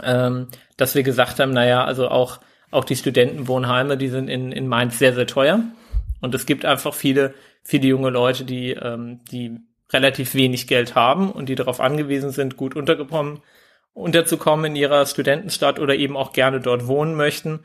[0.03, 2.39] Ähm, dass wir gesagt haben, naja, also auch
[2.71, 5.61] auch die Studentenwohnheime, die sind in, in Mainz sehr, sehr teuer.
[6.21, 9.59] Und es gibt einfach viele, viele junge Leute, die, ähm, die
[9.91, 13.41] relativ wenig Geld haben und die darauf angewiesen sind, gut untergekommen,
[13.93, 17.59] unterzukommen in ihrer Studentenstadt oder eben auch gerne dort wohnen möchten.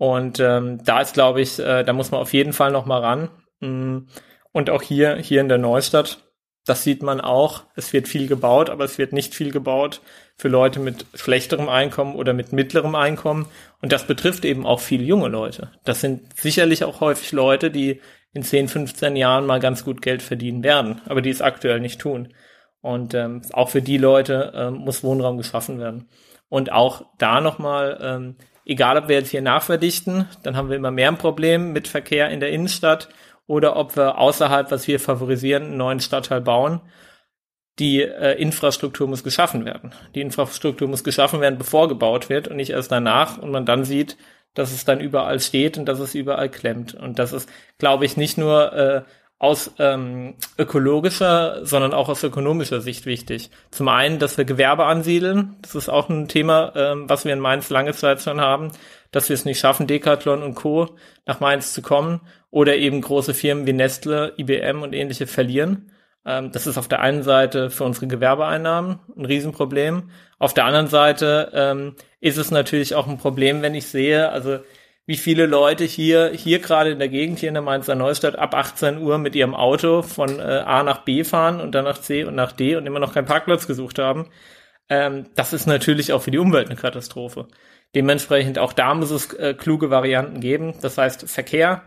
[0.00, 3.00] Und ähm, da ist, glaube ich, äh, da muss man auf jeden Fall noch mal
[3.02, 3.28] ran.
[3.60, 4.06] Mm.
[4.50, 6.24] Und auch hier, hier in der Neustadt,
[6.64, 7.64] das sieht man auch.
[7.76, 10.00] Es wird viel gebaut, aber es wird nicht viel gebaut
[10.38, 13.46] für Leute mit schlechterem Einkommen oder mit mittlerem Einkommen.
[13.82, 15.70] Und das betrifft eben auch viele junge Leute.
[15.84, 18.00] Das sind sicherlich auch häufig Leute, die
[18.32, 22.00] in 10, 15 Jahren mal ganz gut Geld verdienen werden, aber die es aktuell nicht
[22.00, 22.32] tun.
[22.80, 26.08] Und ähm, auch für die Leute ähm, muss Wohnraum geschaffen werden.
[26.48, 28.36] Und auch da nochmal, ähm,
[28.70, 32.30] egal ob wir jetzt hier nachverdichten, dann haben wir immer mehr ein Problem mit Verkehr
[32.30, 33.08] in der Innenstadt
[33.48, 36.80] oder ob wir außerhalb, was wir favorisieren, einen neuen Stadtteil bauen.
[37.80, 39.92] Die äh, Infrastruktur muss geschaffen werden.
[40.14, 43.84] Die Infrastruktur muss geschaffen werden, bevor gebaut wird und nicht erst danach und man dann
[43.84, 44.16] sieht,
[44.54, 46.94] dass es dann überall steht und dass es überall klemmt.
[46.94, 49.02] Und das ist, glaube ich, nicht nur äh,
[49.40, 53.50] aus ähm, ökologischer, sondern auch aus ökonomischer Sicht wichtig.
[53.70, 55.56] Zum einen, dass wir Gewerbe ansiedeln.
[55.62, 58.70] Das ist auch ein Thema, ähm, was wir in Mainz lange Zeit schon haben,
[59.12, 60.94] dass wir es nicht schaffen, Decathlon und Co.
[61.24, 65.90] nach Mainz zu kommen oder eben große Firmen wie Nestle, IBM und ähnliche verlieren.
[66.26, 70.10] Ähm, das ist auf der einen Seite für unsere Gewerbeeinnahmen ein Riesenproblem.
[70.38, 74.58] Auf der anderen Seite ähm, ist es natürlich auch ein Problem, wenn ich sehe, also
[75.06, 78.54] wie viele Leute hier, hier gerade in der Gegend, hier in der Mainzer Neustadt, ab
[78.54, 82.24] 18 Uhr mit ihrem Auto von äh, A nach B fahren und dann nach C
[82.24, 84.30] und nach D und immer noch keinen Parkplatz gesucht haben.
[84.88, 87.48] Ähm, das ist natürlich auch für die Umwelt eine Katastrophe.
[87.94, 90.74] Dementsprechend auch da muss es äh, kluge Varianten geben.
[90.80, 91.82] Das heißt Verkehr,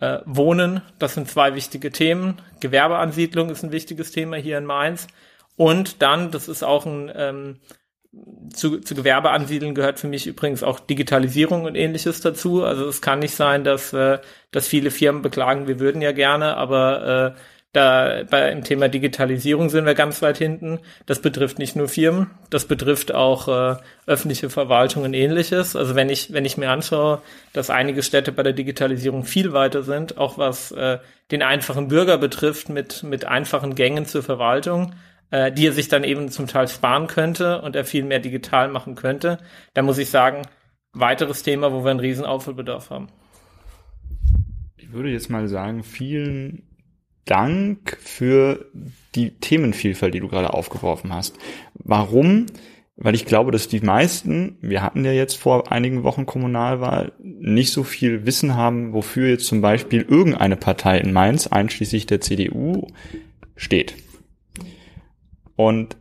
[0.00, 2.40] äh, Wohnen, das sind zwei wichtige Themen.
[2.60, 5.08] Gewerbeansiedlung ist ein wichtiges Thema hier in Mainz.
[5.56, 7.60] Und dann, das ist auch ein ähm,
[8.52, 12.64] zu, zu Gewerbe ansiedeln gehört für mich übrigens auch Digitalisierung und ähnliches dazu.
[12.64, 14.18] Also es kann nicht sein, dass, äh,
[14.50, 17.40] dass viele Firmen beklagen, wir würden ja gerne, aber äh,
[17.76, 20.80] da bei im Thema Digitalisierung sind wir ganz weit hinten.
[21.04, 23.76] Das betrifft nicht nur Firmen, das betrifft auch äh,
[24.06, 25.76] öffentliche Verwaltung und ähnliches.
[25.76, 27.20] Also wenn ich, wenn ich mir anschaue,
[27.52, 30.98] dass einige Städte bei der Digitalisierung viel weiter sind, auch was äh,
[31.30, 34.94] den einfachen Bürger betrifft, mit, mit einfachen Gängen zur Verwaltung,
[35.30, 38.68] äh, die er sich dann eben zum Teil sparen könnte und er viel mehr digital
[38.68, 39.38] machen könnte.
[39.74, 40.42] Da muss ich sagen,
[40.92, 43.08] weiteres Thema, wo wir einen riesen Aufholbedarf haben.
[44.76, 46.62] Ich würde jetzt mal sagen, vielen
[47.24, 48.66] Dank für
[49.14, 51.36] die Themenvielfalt, die du gerade aufgeworfen hast.
[51.74, 52.46] Warum?
[52.96, 57.72] Weil ich glaube, dass die meisten, wir hatten ja jetzt vor einigen Wochen Kommunalwahl, nicht
[57.72, 62.86] so viel Wissen haben, wofür jetzt zum Beispiel irgendeine Partei in Mainz, einschließlich der CDU,
[63.54, 63.94] steht.
[65.56, 65.96] Und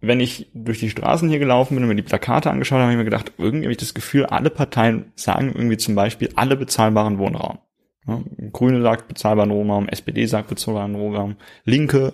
[0.00, 2.92] wenn ich durch die Straßen hier gelaufen bin und mir die Plakate angeschaut habe, habe
[2.92, 6.56] ich mir gedacht, irgendwie habe ich das Gefühl, alle Parteien sagen irgendwie zum Beispiel alle
[6.56, 7.58] bezahlbaren Wohnraum.
[8.08, 8.20] Ja,
[8.52, 12.12] Grüne sagt bezahlbaren Wohnraum, SPD sagt bezahlbaren Wohnraum, Linke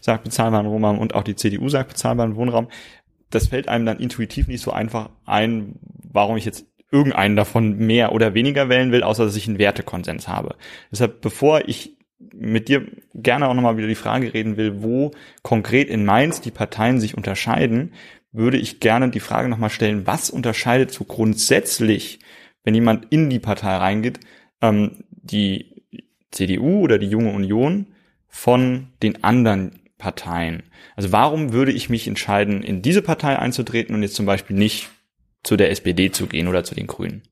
[0.00, 2.68] sagt bezahlbaren Wohnraum und auch die CDU sagt bezahlbaren Wohnraum.
[3.28, 5.78] Das fällt einem dann intuitiv nicht so einfach ein,
[6.10, 10.26] warum ich jetzt irgendeinen davon mehr oder weniger wählen will, außer dass ich einen Wertekonsens
[10.28, 10.54] habe.
[10.90, 15.10] Deshalb, bevor ich mit dir gerne auch nochmal wieder die Frage reden will, wo
[15.42, 17.92] konkret in Mainz die Parteien sich unterscheiden,
[18.32, 22.18] würde ich gerne die Frage nochmal stellen, was unterscheidet so grundsätzlich,
[22.64, 24.20] wenn jemand in die Partei reingeht,
[24.60, 25.82] ähm, die
[26.30, 27.86] CDU oder die Junge Union
[28.28, 30.64] von den anderen Parteien?
[30.94, 34.88] Also warum würde ich mich entscheiden, in diese Partei einzutreten und jetzt zum Beispiel nicht
[35.42, 37.22] zu der SPD zu gehen oder zu den Grünen?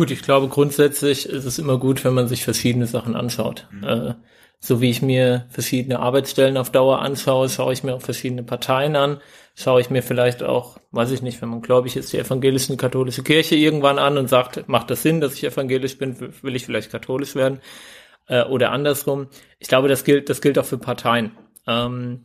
[0.00, 3.68] Gut, ich glaube grundsätzlich ist es immer gut, wenn man sich verschiedene Sachen anschaut.
[3.70, 3.84] Mhm.
[3.84, 4.14] Äh,
[4.58, 8.96] so wie ich mir verschiedene Arbeitsstellen auf Dauer anschaue, schaue ich mir auch verschiedene Parteien
[8.96, 9.20] an,
[9.54, 13.22] schaue ich mir vielleicht auch, weiß ich nicht, wenn man gläubig ist, die evangelische katholische
[13.22, 16.90] Kirche irgendwann an und sagt, macht das Sinn, dass ich evangelisch bin, will ich vielleicht
[16.90, 17.60] katholisch werden
[18.26, 19.28] äh, oder andersrum.
[19.58, 21.32] Ich glaube, das gilt, das gilt auch für Parteien.
[21.66, 22.24] Ähm,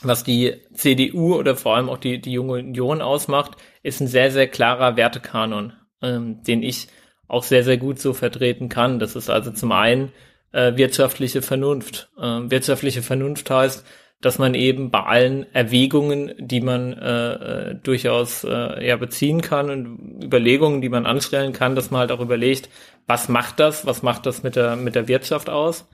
[0.00, 4.30] was die CDU oder vor allem auch die, die Junge Union ausmacht, ist ein sehr,
[4.30, 6.88] sehr klarer Wertekanon ähm, den ich
[7.32, 8.98] auch sehr, sehr gut so vertreten kann.
[8.98, 10.12] Das ist also zum einen
[10.52, 12.10] äh, wirtschaftliche Vernunft.
[12.18, 13.86] Äh, wirtschaftliche Vernunft heißt,
[14.20, 17.32] dass man eben bei allen Erwägungen, die man äh,
[17.70, 22.12] äh, durchaus äh, ja beziehen kann und Überlegungen, die man anstellen kann, dass man halt
[22.12, 22.68] auch überlegt,
[23.06, 25.88] was macht das, was macht das mit der mit der Wirtschaft aus?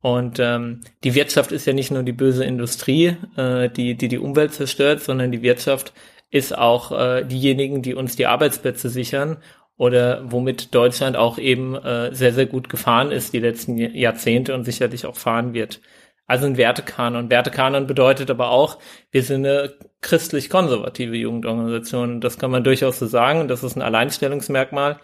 [0.00, 4.18] Und ähm, die Wirtschaft ist ja nicht nur die böse Industrie, äh, die die die
[4.18, 5.92] Umwelt zerstört, sondern die Wirtschaft
[6.30, 9.36] ist auch äh, diejenigen, die uns die Arbeitsplätze sichern
[9.80, 14.64] oder womit Deutschland auch eben äh, sehr, sehr gut gefahren ist die letzten Jahrzehnte und
[14.64, 15.80] sicherlich auch fahren wird.
[16.26, 17.30] Also ein Wertekanon.
[17.30, 18.78] Wertekanon bedeutet aber auch,
[19.10, 22.20] wir sind eine christlich-konservative Jugendorganisation.
[22.20, 23.48] Das kann man durchaus so sagen.
[23.48, 25.00] Das ist ein Alleinstellungsmerkmal.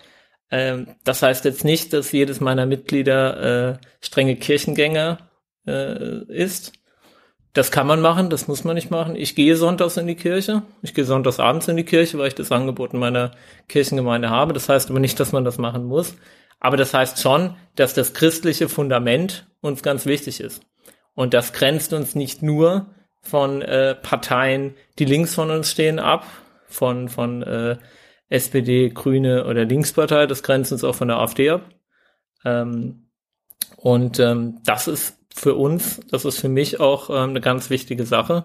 [0.50, 5.30] Ähm, das heißt jetzt nicht, dass jedes meiner Mitglieder äh, strenge Kirchengänger
[5.66, 6.74] äh, ist.
[7.56, 9.16] Das kann man machen, das muss man nicht machen.
[9.16, 10.60] Ich gehe sonntags in die Kirche.
[10.82, 13.30] Ich gehe sonntags abends in die Kirche, weil ich das Angebot in meiner
[13.66, 14.52] Kirchengemeinde habe.
[14.52, 16.16] Das heißt aber nicht, dass man das machen muss.
[16.60, 20.60] Aber das heißt schon, dass das christliche Fundament uns ganz wichtig ist.
[21.14, 22.88] Und das grenzt uns nicht nur
[23.22, 26.26] von äh, Parteien, die links von uns stehen, ab,
[26.66, 27.78] von, von äh,
[28.28, 31.62] SPD, Grüne oder Linkspartei, das grenzt uns auch von der AfD ab.
[32.44, 33.08] Ähm,
[33.78, 36.00] und ähm, das ist für uns.
[36.10, 38.44] Das ist für mich auch ähm, eine ganz wichtige Sache.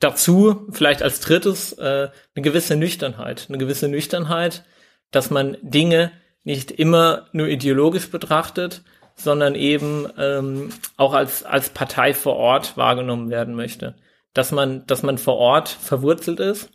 [0.00, 3.46] Dazu vielleicht als drittes äh, eine gewisse Nüchternheit.
[3.48, 4.64] Eine gewisse Nüchternheit,
[5.12, 6.10] dass man Dinge
[6.44, 8.82] nicht immer nur ideologisch betrachtet,
[9.14, 13.94] sondern eben ähm, auch als, als Partei vor Ort wahrgenommen werden möchte.
[14.34, 16.70] Dass man, dass man vor Ort verwurzelt ist,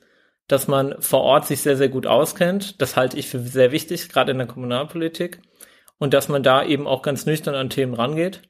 [0.47, 2.81] dass man vor Ort sich sehr, sehr gut auskennt.
[2.81, 5.41] Das halte ich für sehr wichtig, gerade in der Kommunalpolitik.
[5.97, 8.43] Und dass man da eben auch ganz nüchtern an Themen rangeht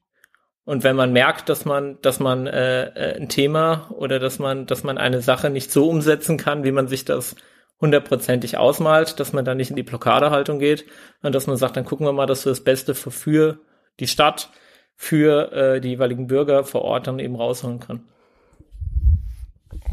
[0.68, 4.66] und wenn man merkt, dass man, dass man äh, äh, ein Thema oder dass man,
[4.66, 7.38] dass man eine Sache nicht so umsetzen kann, wie man sich das
[7.80, 10.86] hundertprozentig ausmalt, dass man da nicht in die Blockadehaltung geht
[11.22, 13.60] und dass man sagt, dann gucken wir mal, dass wir das Beste für, für
[14.02, 14.50] die Stadt,
[14.98, 18.04] für äh, die jeweiligen Bürger vor Ort dann eben rausholen kann.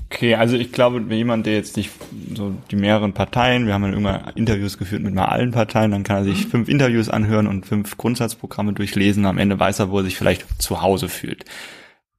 [0.06, 1.90] Okay, also ich glaube, wenn jemand, der jetzt nicht
[2.34, 6.04] so die mehreren Parteien, wir haben ja immer Interviews geführt mit mal allen Parteien, dann
[6.04, 6.50] kann er sich mhm.
[6.50, 9.26] fünf Interviews anhören und fünf Grundsatzprogramme durchlesen.
[9.26, 11.44] Am Ende weiß er, wo er sich vielleicht zu Hause fühlt.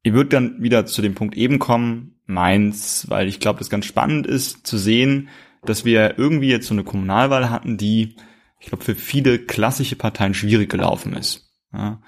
[0.03, 3.85] Ich würde dann wieder zu dem Punkt eben kommen, meins, weil ich glaube, das ganz
[3.85, 5.29] spannend ist zu sehen,
[5.63, 8.15] dass wir irgendwie jetzt so eine Kommunalwahl hatten, die,
[8.59, 11.51] ich glaube, für viele klassische Parteien schwierig gelaufen ist.
[11.73, 12.01] Ja,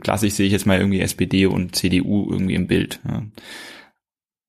[0.00, 3.00] klassisch sehe ich jetzt mal irgendwie SPD und CDU irgendwie im Bild.
[3.06, 3.22] Ja.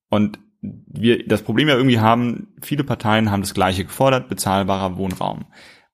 [0.09, 5.45] Und wir das Problem ja irgendwie haben, viele Parteien haben das Gleiche gefordert, bezahlbarer Wohnraum.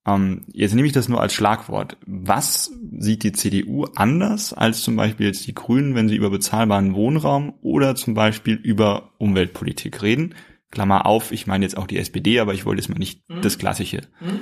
[0.06, 1.98] Ähm, jetzt nehme ich das nur als Schlagwort.
[2.06, 6.96] Was sieht die CDU anders als zum Beispiel jetzt die Grünen, wenn sie über bezahlbaren
[6.96, 10.34] Wohnraum oder zum Beispiel über Umweltpolitik reden?
[10.72, 13.42] Klammer auf, ich meine jetzt auch die SPD, aber ich wollte jetzt mal nicht mhm.
[13.42, 14.40] das Klassische mhm.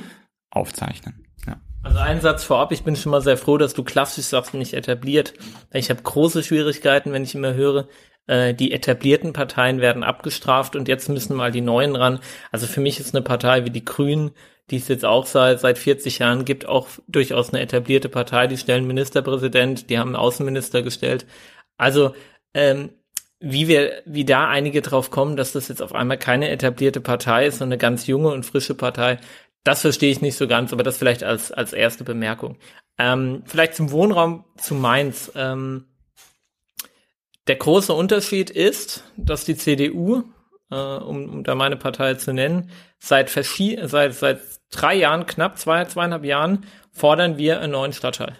[0.50, 1.26] aufzeichnen.
[1.46, 1.58] Ja.
[1.84, 4.74] Also ein Satz vorab, ich bin schon mal sehr froh, dass du klassisch sagst, nicht
[4.74, 5.34] etabliert.
[5.72, 7.88] Ich habe große Schwierigkeiten, wenn ich immer höre,
[8.28, 12.20] äh, die etablierten Parteien werden abgestraft und jetzt müssen mal die neuen ran.
[12.52, 14.32] Also für mich ist eine Partei wie die Grünen,
[14.72, 18.48] die es jetzt auch seit, seit 40 Jahren gibt, auch durchaus eine etablierte Partei.
[18.48, 21.26] Die stellen Ministerpräsident, die haben einen Außenminister gestellt.
[21.78, 22.16] Also
[22.54, 22.90] ähm,
[23.40, 27.46] wie wir, wie da einige drauf kommen, dass das jetzt auf einmal keine etablierte Partei
[27.46, 29.20] ist, sondern eine ganz junge und frische Partei,
[29.64, 32.58] das verstehe ich nicht so ganz, aber das vielleicht als, als erste Bemerkung.
[32.98, 35.32] Ähm, vielleicht zum Wohnraum zu Mainz.
[35.36, 35.86] Ähm,
[37.48, 40.24] der große Unterschied ist, dass die CDU,
[40.72, 44.40] äh, um, um da meine Partei zu nennen, seit, seit, seit
[44.72, 48.36] drei Jahren, knapp zwei, zweieinhalb Jahren, fordern wir einen neuen Stadtteil.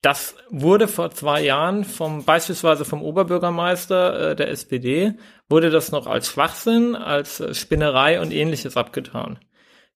[0.00, 5.14] Das wurde vor zwei Jahren vom beispielsweise vom Oberbürgermeister äh, der SPD
[5.48, 9.40] wurde das noch als Schwachsinn, als äh, Spinnerei und ähnliches abgetan.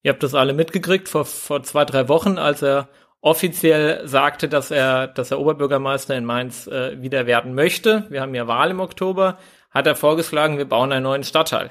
[0.02, 2.88] Ihr habt das alle mitgekriegt vor, vor zwei, drei Wochen, als er
[3.22, 8.04] offiziell sagte, dass er, dass er Oberbürgermeister in Mainz äh, wieder werden möchte.
[8.10, 9.38] Wir haben ja Wahl im Oktober.
[9.70, 11.70] Hat er vorgeschlagen, wir bauen einen neuen Stadtteil.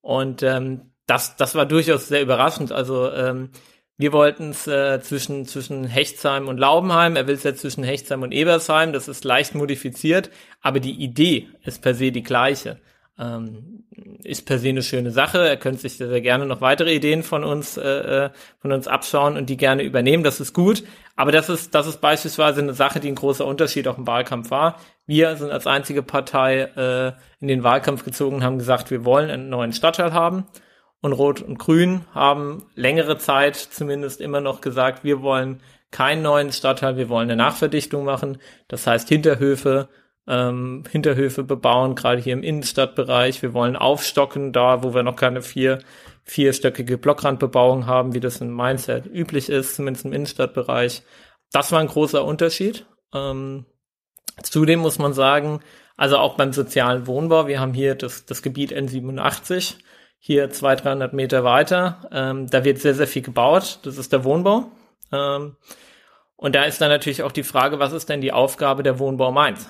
[0.00, 2.70] Und ähm, das, das war durchaus sehr überraschend.
[2.70, 3.50] Also ähm,
[3.96, 7.16] wir wollten es äh, zwischen, zwischen Hechtsheim und Laubenheim.
[7.16, 8.92] Er will es ja zwischen Hechtsheim und Ebersheim.
[8.92, 12.78] Das ist leicht modifiziert, aber die Idee ist per se die gleiche.
[13.18, 13.84] Ähm,
[14.24, 15.46] ist per se eine schöne Sache.
[15.46, 18.88] Er könnte sich sehr, sehr gerne noch weitere Ideen von uns, äh, äh, von uns
[18.88, 20.24] abschauen und die gerne übernehmen.
[20.24, 20.82] Das ist gut.
[21.14, 24.50] Aber das ist, das ist beispielsweise eine Sache, die ein großer Unterschied auch im Wahlkampf
[24.50, 24.78] war.
[25.06, 29.30] Wir sind als einzige Partei äh, in den Wahlkampf gezogen und haben gesagt, wir wollen
[29.30, 30.46] einen neuen Stadtteil haben.
[31.00, 36.52] Und Rot und Grün haben längere Zeit zumindest immer noch gesagt, wir wollen keinen neuen
[36.52, 38.38] Stadtteil, wir wollen eine Nachverdichtung machen.
[38.68, 39.88] Das heißt Hinterhöfe
[40.26, 43.42] ähm, Hinterhöfe bebauen, gerade hier im Innenstadtbereich.
[43.42, 45.80] Wir wollen aufstocken, da wo wir noch keine vier,
[46.24, 51.02] vierstöckige Blockrandbebauung haben, wie das in Mainz ja üblich ist, zumindest im Innenstadtbereich.
[51.52, 52.86] Das war ein großer Unterschied.
[53.12, 53.66] Ähm,
[54.42, 55.60] zudem muss man sagen,
[55.96, 59.76] also auch beim sozialen Wohnbau, wir haben hier das, das Gebiet N87,
[60.18, 62.08] hier 200, 300 Meter weiter.
[62.12, 63.80] Ähm, da wird sehr, sehr viel gebaut.
[63.82, 64.70] Das ist der Wohnbau.
[65.10, 65.56] Ähm,
[66.36, 69.32] und da ist dann natürlich auch die Frage, was ist denn die Aufgabe der Wohnbau
[69.32, 69.68] Mainz?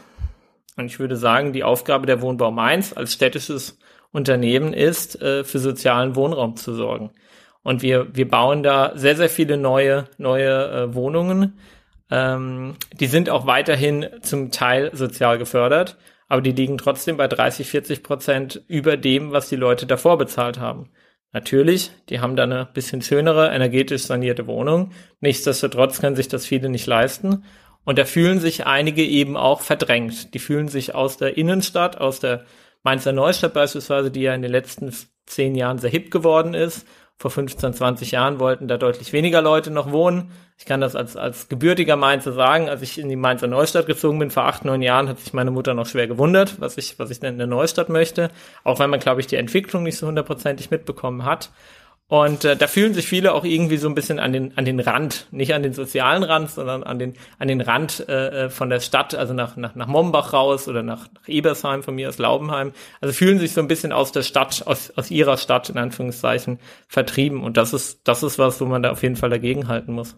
[0.76, 3.78] Und ich würde sagen, die Aufgabe der Wohnbau Mainz als städtisches
[4.10, 7.10] Unternehmen ist, äh, für sozialen Wohnraum zu sorgen.
[7.62, 11.58] Und wir, wir bauen da sehr, sehr viele neue, neue äh, Wohnungen.
[12.10, 15.96] Ähm, die sind auch weiterhin zum Teil sozial gefördert,
[16.28, 20.58] aber die liegen trotzdem bei 30, 40 Prozent über dem, was die Leute davor bezahlt
[20.58, 20.90] haben.
[21.32, 24.90] Natürlich, die haben da eine bisschen schönere, energetisch sanierte Wohnung.
[25.20, 27.44] Nichtsdestotrotz können sich das viele nicht leisten.
[27.84, 30.34] Und da fühlen sich einige eben auch verdrängt.
[30.34, 32.44] Die fühlen sich aus der Innenstadt, aus der
[32.82, 34.94] Mainzer Neustadt beispielsweise, die ja in den letzten
[35.26, 36.86] zehn Jahren sehr hip geworden ist.
[37.16, 40.32] Vor 15, 20 Jahren wollten da deutlich weniger Leute noch wohnen.
[40.58, 42.68] Ich kann das als, als gebürtiger Mainzer sagen.
[42.68, 45.52] Als ich in die Mainzer Neustadt gezogen bin, vor acht, neun Jahren, hat sich meine
[45.52, 48.30] Mutter noch schwer gewundert, was ich, was ich denn in der Neustadt möchte.
[48.64, 51.50] Auch wenn man, glaube ich, die Entwicklung nicht so hundertprozentig mitbekommen hat.
[52.12, 54.80] Und äh, da fühlen sich viele auch irgendwie so ein bisschen an den an den
[54.80, 58.68] Rand, nicht an den sozialen Rand, sondern an den an den Rand äh, äh, von
[58.68, 62.18] der Stadt, also nach nach nach Mombach raus oder nach, nach Ebersheim von mir aus
[62.18, 62.72] Laubenheim.
[63.00, 66.58] Also fühlen sich so ein bisschen aus der Stadt, aus aus ihrer Stadt in Anführungszeichen
[66.86, 67.42] vertrieben.
[67.42, 70.14] Und das ist das ist was, wo man da auf jeden Fall dagegen halten muss.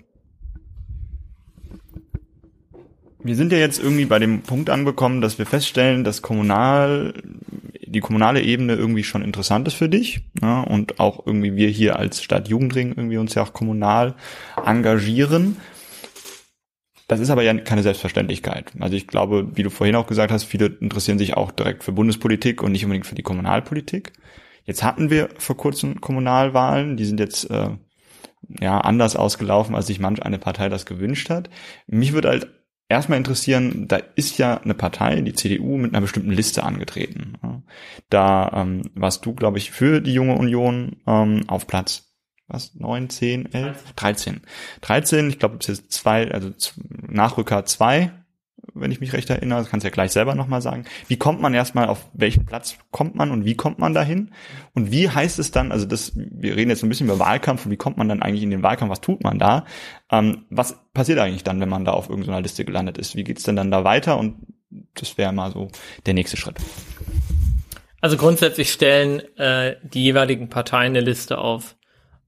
[3.23, 7.15] Wir sind ja jetzt irgendwie bei dem Punkt angekommen, dass wir feststellen, dass kommunal
[7.95, 10.65] die kommunale Ebene irgendwie schon interessant ist für dich ne?
[10.69, 14.15] und auch irgendwie wir hier als Stadt Jugendring irgendwie uns ja auch kommunal
[14.65, 15.57] engagieren.
[17.09, 18.73] Das ist aber ja keine Selbstverständlichkeit.
[18.81, 21.93] Also ich glaube, wie du vorhin auch gesagt hast, viele interessieren sich auch direkt für
[21.93, 24.13] Bundespolitik und nicht unbedingt für die Kommunalpolitik.
[24.65, 27.71] Jetzt hatten wir vor kurzem Kommunalwahlen, die sind jetzt äh,
[28.61, 31.51] ja anders ausgelaufen, als sich manch eine Partei das gewünscht hat.
[31.87, 32.49] Mich würde halt
[32.89, 37.35] erstmal interessieren, da ist ja eine Partei, die CDU, mit einer bestimmten Liste angetreten.
[38.11, 42.11] Da ähm, warst du, glaube ich, für die junge Union ähm, auf Platz
[42.47, 44.43] was, neun, zehn, elf, dreizehn.
[44.83, 46.51] Dreizehn, ich glaube, es ist zwei, also
[47.09, 48.13] Nachrücker zwei
[48.75, 49.61] wenn ich mich recht erinnere.
[49.61, 50.85] Das kannst du ja gleich selber nochmal sagen.
[51.09, 54.33] Wie kommt man erstmal, auf welchen Platz kommt man und wie kommt man dahin?
[54.75, 57.71] Und wie heißt es dann, also das, wir reden jetzt ein bisschen über Wahlkampf und
[57.71, 59.65] wie kommt man dann eigentlich in den Wahlkampf, was tut man da?
[60.11, 63.17] Ähm, was passiert eigentlich dann, wenn man da auf irgendeiner Liste gelandet ist?
[63.17, 64.19] Wie geht's denn dann da weiter?
[64.19, 64.37] Und
[64.95, 65.69] das wäre mal so
[66.07, 66.57] der nächste Schritt.
[68.01, 71.77] Also grundsätzlich stellen äh, die jeweiligen Parteien eine Liste auf.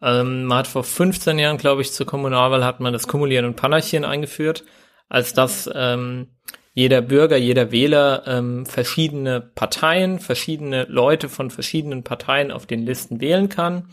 [0.01, 3.57] Ähm, man hat vor 15 Jahren, glaube ich, zur Kommunalwahl hat man das Kumulieren und
[3.57, 4.65] Panachien eingeführt
[5.09, 6.29] als dass ähm,
[6.73, 13.21] jeder Bürger, jeder Wähler ähm, verschiedene Parteien, verschiedene Leute von verschiedenen Parteien auf den Listen
[13.21, 13.89] wählen kann.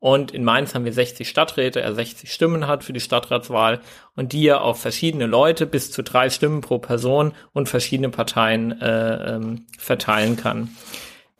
[0.00, 3.80] Und in Mainz haben wir 60 Stadträte, er 60 Stimmen hat für die Stadtratswahl
[4.16, 8.80] und die er auf verschiedene Leute bis zu drei Stimmen pro Person und verschiedene Parteien
[8.82, 10.76] äh, ähm, verteilen kann.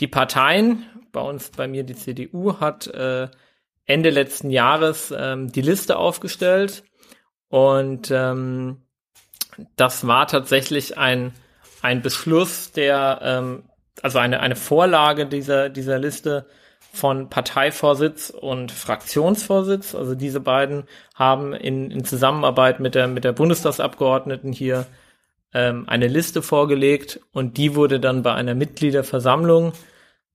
[0.00, 3.28] Die Parteien, bei uns, bei mir die CDU, hat äh,
[3.84, 6.84] Ende letzten Jahres ähm, die Liste aufgestellt
[7.48, 8.83] und ähm,
[9.76, 11.32] das war tatsächlich ein,
[11.82, 13.64] ein Beschluss, der, ähm,
[14.02, 16.46] also eine, eine Vorlage dieser, dieser Liste
[16.92, 19.94] von Parteivorsitz und Fraktionsvorsitz.
[19.94, 20.84] Also diese beiden
[21.14, 24.86] haben in, in Zusammenarbeit mit der, mit der Bundestagsabgeordneten hier
[25.52, 29.72] ähm, eine Liste vorgelegt und die wurde dann bei einer Mitgliederversammlung,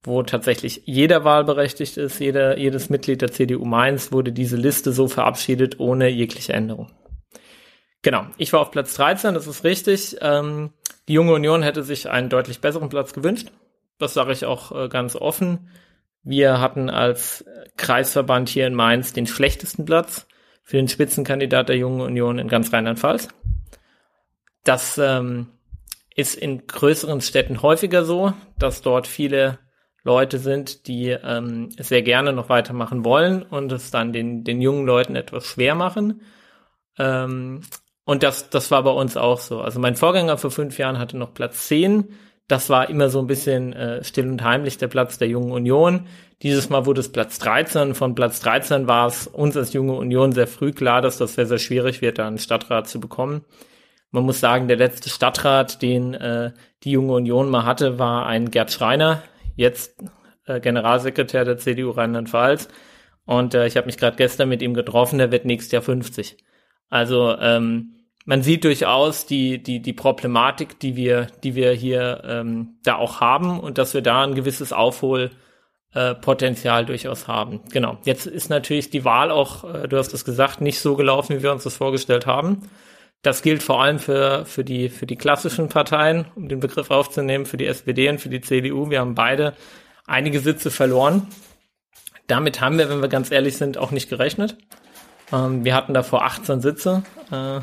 [0.03, 5.07] wo tatsächlich jeder wahlberechtigt ist, jeder, jedes Mitglied der CDU Mainz, wurde diese Liste so
[5.07, 6.91] verabschiedet ohne jegliche Änderung.
[8.01, 10.17] Genau, ich war auf Platz 13, das ist richtig.
[10.21, 10.71] Ähm,
[11.07, 13.51] die junge Union hätte sich einen deutlich besseren Platz gewünscht.
[13.97, 15.69] Das sage ich auch äh, ganz offen.
[16.23, 17.45] Wir hatten als
[17.77, 20.27] Kreisverband hier in Mainz den schlechtesten Platz
[20.63, 23.29] für den Spitzenkandidat der Jungen Union in ganz Rheinland-Pfalz.
[24.63, 25.47] Das ähm,
[26.15, 29.59] ist in größeren Städten häufiger so, dass dort viele
[30.03, 34.85] Leute sind, die ähm, sehr gerne noch weitermachen wollen und es dann den, den jungen
[34.85, 36.21] Leuten etwas schwer machen.
[36.97, 37.61] Ähm,
[38.09, 39.61] und das, das war bei uns auch so.
[39.61, 42.07] Also mein Vorgänger vor fünf Jahren hatte noch Platz 10.
[42.47, 46.07] Das war immer so ein bisschen äh, still und heimlich der Platz der Jungen Union.
[46.41, 47.93] Dieses Mal wurde es Platz 13.
[47.93, 51.45] Von Platz 13 war es uns als Junge Union sehr früh klar, dass das sehr,
[51.45, 53.45] sehr schwierig wird, da einen Stadtrat zu bekommen.
[54.09, 56.51] Man muss sagen, der letzte Stadtrat, den äh,
[56.83, 59.21] die Junge Union mal hatte, war ein Gerd Schreiner,
[59.55, 60.03] jetzt
[60.47, 62.69] äh, Generalsekretär der CDU Rheinland-Pfalz.
[63.25, 66.37] Und äh, ich habe mich gerade gestern mit ihm getroffen, der wird nächstes Jahr 50.
[66.89, 67.93] Also ähm,
[68.29, 73.21] man sieht durchaus die, die, die Problematik, die wir, die wir hier ähm, da auch
[73.21, 77.61] haben und dass wir da ein gewisses Aufholpotenzial äh, durchaus haben.
[77.71, 77.97] Genau.
[78.03, 81.41] Jetzt ist natürlich die Wahl auch, äh, du hast es gesagt, nicht so gelaufen, wie
[81.41, 82.69] wir uns das vorgestellt haben.
[83.23, 87.47] Das gilt vor allem für, für, die, für die klassischen Parteien, um den Begriff aufzunehmen,
[87.47, 88.91] für die SPD und für die CDU.
[88.91, 89.55] Wir haben beide
[90.05, 91.25] einige Sitze verloren.
[92.27, 94.55] Damit haben wir, wenn wir ganz ehrlich sind, auch nicht gerechnet.
[95.33, 97.01] Ähm, wir hatten davor 18 Sitze.
[97.31, 97.61] Äh,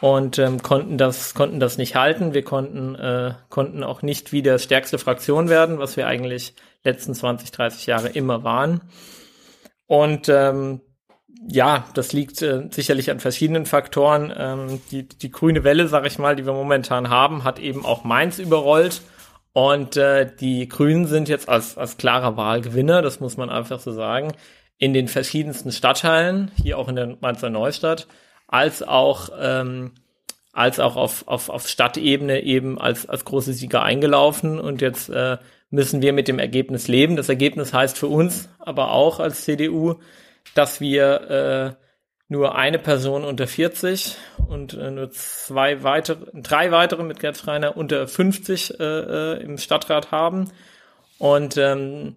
[0.00, 2.34] und ähm, konnten das konnten das nicht halten.
[2.34, 7.50] Wir konnten äh, konnten auch nicht wieder stärkste Fraktion werden, was wir eigentlich letzten 20,
[7.50, 8.82] 30 Jahre immer waren.
[9.86, 10.80] Und ähm,
[11.48, 14.32] ja, das liegt äh, sicherlich an verschiedenen Faktoren.
[14.36, 18.04] Ähm, die, die grüne Welle, sag ich mal, die wir momentan haben, hat eben auch
[18.04, 19.02] Mainz überrollt.
[19.52, 23.90] Und äh, die Grünen sind jetzt als, als klarer Wahlgewinner, das muss man einfach so
[23.90, 24.32] sagen,
[24.76, 28.06] in den verschiedensten Stadtteilen, hier auch in der Mainzer Neustadt,
[28.46, 29.92] als auch ähm,
[30.52, 35.36] als auch auf, auf, auf Stadtebene eben als, als große Sieger eingelaufen und jetzt äh,
[35.68, 37.16] müssen wir mit dem Ergebnis leben.
[37.16, 39.96] Das Ergebnis heißt für uns aber auch als CDU,
[40.54, 41.86] dass wir äh,
[42.28, 44.16] nur eine Person unter 40
[44.48, 49.58] und äh, nur zwei weitere, drei weitere mit Gerd Schreiner unter 50 äh, äh, im
[49.58, 50.50] Stadtrat haben.
[51.18, 52.16] Und ähm,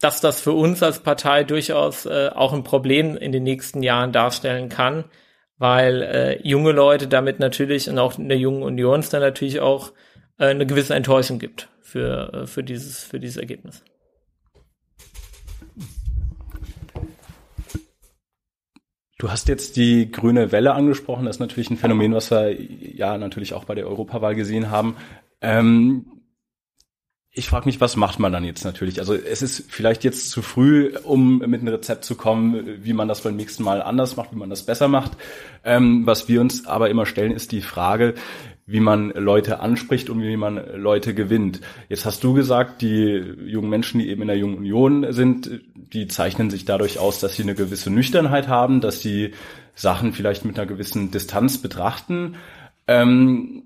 [0.00, 4.12] dass das für uns als Partei durchaus äh, auch ein Problem in den nächsten Jahren
[4.12, 5.04] darstellen kann,
[5.58, 9.60] weil äh, junge Leute damit natürlich und auch in der jungen Union es dann natürlich
[9.60, 9.92] auch
[10.38, 13.82] äh, eine gewisse Enttäuschung gibt für, äh, für, dieses, für dieses Ergebnis.
[19.18, 21.26] Du hast jetzt die grüne Welle angesprochen.
[21.26, 24.96] Das ist natürlich ein Phänomen, was wir ja natürlich auch bei der Europawahl gesehen haben.
[25.40, 26.17] Ähm,
[27.32, 28.98] ich frage mich, was macht man dann jetzt natürlich?
[28.98, 33.06] Also es ist vielleicht jetzt zu früh, um mit einem Rezept zu kommen, wie man
[33.06, 35.12] das beim nächsten Mal anders macht, wie man das besser macht.
[35.62, 38.14] Ähm, was wir uns aber immer stellen, ist die Frage,
[38.66, 41.60] wie man Leute anspricht und wie man Leute gewinnt.
[41.88, 46.06] Jetzt hast du gesagt, die jungen Menschen, die eben in der Jungen Union sind, die
[46.06, 49.32] zeichnen sich dadurch aus, dass sie eine gewisse Nüchternheit haben, dass sie
[49.74, 52.36] Sachen vielleicht mit einer gewissen Distanz betrachten.
[52.86, 53.64] Ähm,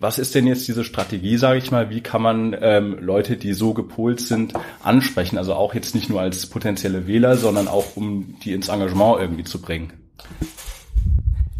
[0.00, 1.90] was ist denn jetzt diese Strategie, sage ich mal?
[1.90, 5.36] Wie kann man ähm, Leute, die so gepolt sind, ansprechen?
[5.36, 9.44] Also auch jetzt nicht nur als potenzielle Wähler, sondern auch um die ins Engagement irgendwie
[9.44, 9.92] zu bringen.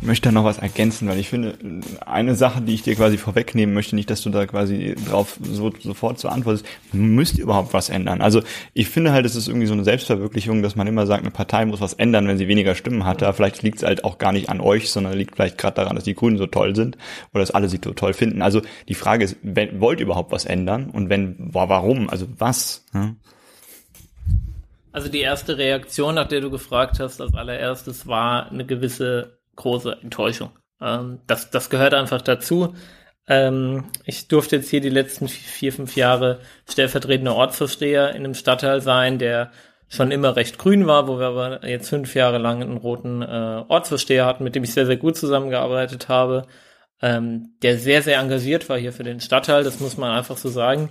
[0.02, 1.58] Möchte da noch was ergänzen, weil ich finde,
[2.06, 5.70] eine Sache, die ich dir quasi vorwegnehmen möchte, nicht, dass du da quasi drauf so,
[5.78, 8.22] sofort so antwortest, müsst ihr überhaupt was ändern.
[8.22, 8.42] Also
[8.72, 11.66] ich finde halt, es ist irgendwie so eine Selbstverwirklichung, dass man immer sagt, eine Partei
[11.66, 13.20] muss was ändern, wenn sie weniger Stimmen hat.
[13.20, 15.96] Da vielleicht liegt es halt auch gar nicht an euch, sondern liegt vielleicht gerade daran,
[15.96, 16.96] dass die Grünen so toll sind
[17.34, 18.40] oder dass alle sie so toll finden.
[18.40, 20.88] Also die Frage ist, wenn, wollt ihr überhaupt was ändern?
[20.88, 22.08] Und wenn, warum?
[22.08, 22.86] Also was?
[22.94, 23.14] Ja?
[24.92, 29.98] Also die erste Reaktion, nach der du gefragt hast, als allererstes war eine gewisse große
[30.02, 30.50] Enttäuschung.
[30.80, 32.74] Ähm, das, das gehört einfach dazu.
[33.28, 38.80] Ähm, ich durfte jetzt hier die letzten vier, fünf Jahre stellvertretender Ortsversteher in einem Stadtteil
[38.80, 39.52] sein, der
[39.88, 43.64] schon immer recht grün war, wo wir aber jetzt fünf Jahre lang einen roten äh,
[43.68, 46.46] Ortsversteher hatten, mit dem ich sehr, sehr gut zusammengearbeitet habe,
[47.02, 50.48] ähm, der sehr, sehr engagiert war hier für den Stadtteil, das muss man einfach so
[50.48, 50.90] sagen,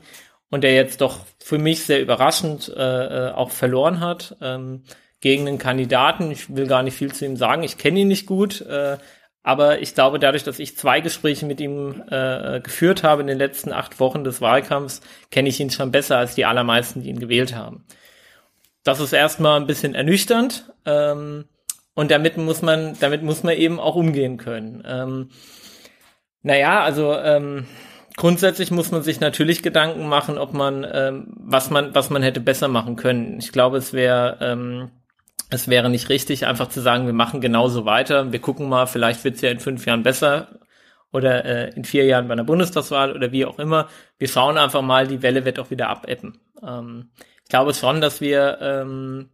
[0.50, 4.36] und der jetzt doch für mich sehr überraschend äh, äh auch verloren hat.
[4.42, 4.84] Ähm,
[5.22, 6.32] gegen einen Kandidaten.
[6.32, 7.64] Ich will gar nicht viel zu ihm sagen.
[7.64, 8.62] Ich kenne ihn nicht gut.
[8.62, 8.98] Äh,
[9.42, 13.38] aber ich glaube, dadurch, dass ich zwei Gespräche mit ihm äh, geführt habe in den
[13.38, 15.02] letzten acht Wochen des Wahlkampfs,
[15.32, 17.86] kenne ich ihn schon besser als die allermeisten, die ihn gewählt haben.
[18.84, 20.72] Das ist erstmal ein bisschen ernüchternd.
[20.86, 21.46] Ähm,
[21.94, 24.84] und damit muss man, damit muss man eben auch umgehen können.
[24.86, 25.30] Ähm,
[26.42, 27.66] naja, also ähm,
[28.16, 32.40] grundsätzlich muss man sich natürlich Gedanken machen, ob man, ähm, was man, was man hätte
[32.40, 33.40] besser machen können.
[33.40, 34.92] Ich glaube, es wäre ähm,
[35.50, 38.32] es wäre nicht richtig, einfach zu sagen, wir machen genauso weiter.
[38.32, 40.60] Wir gucken mal, vielleicht wird es ja in fünf Jahren besser
[41.12, 43.88] oder äh, in vier Jahren bei einer Bundestagswahl oder wie auch immer.
[44.18, 46.40] Wir schauen einfach mal, die Welle wird auch wieder abebben.
[46.66, 47.10] Ähm,
[47.44, 49.30] ich glaube schon, dass wir ähm,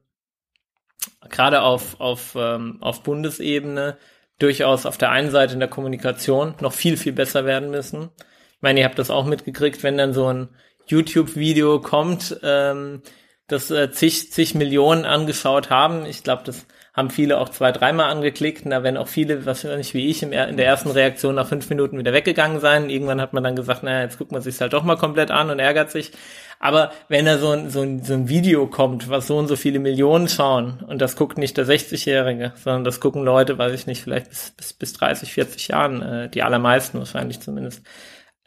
[1.30, 3.98] gerade auf, auf, ähm, auf Bundesebene
[4.40, 8.10] durchaus auf der einen Seite in der Kommunikation noch viel, viel besser werden müssen.
[8.18, 10.50] Ich meine, ihr habt das auch mitgekriegt, wenn dann so ein
[10.88, 13.02] YouTube-Video kommt, ähm,
[13.48, 16.06] das äh, zig, zig Millionen angeschaut haben.
[16.06, 16.66] Ich glaube, das
[16.96, 18.64] haben viele auch zwei, dreimal angeklickt.
[18.64, 21.98] Und da werden auch viele, wahrscheinlich wie ich, in der ersten Reaktion nach fünf Minuten
[21.98, 22.90] wieder weggegangen sein.
[22.90, 25.50] Irgendwann hat man dann gesagt, naja, jetzt guckt man sich halt doch mal komplett an
[25.50, 26.12] und ärgert sich.
[26.60, 29.58] Aber wenn da so ein, so, ein, so ein Video kommt, was so und so
[29.58, 33.88] viele Millionen schauen, und das guckt nicht der 60-Jährige, sondern das gucken Leute, weiß ich
[33.88, 37.86] nicht, vielleicht bis, bis, bis 30, 40 Jahren, äh, die allermeisten wahrscheinlich zumindest.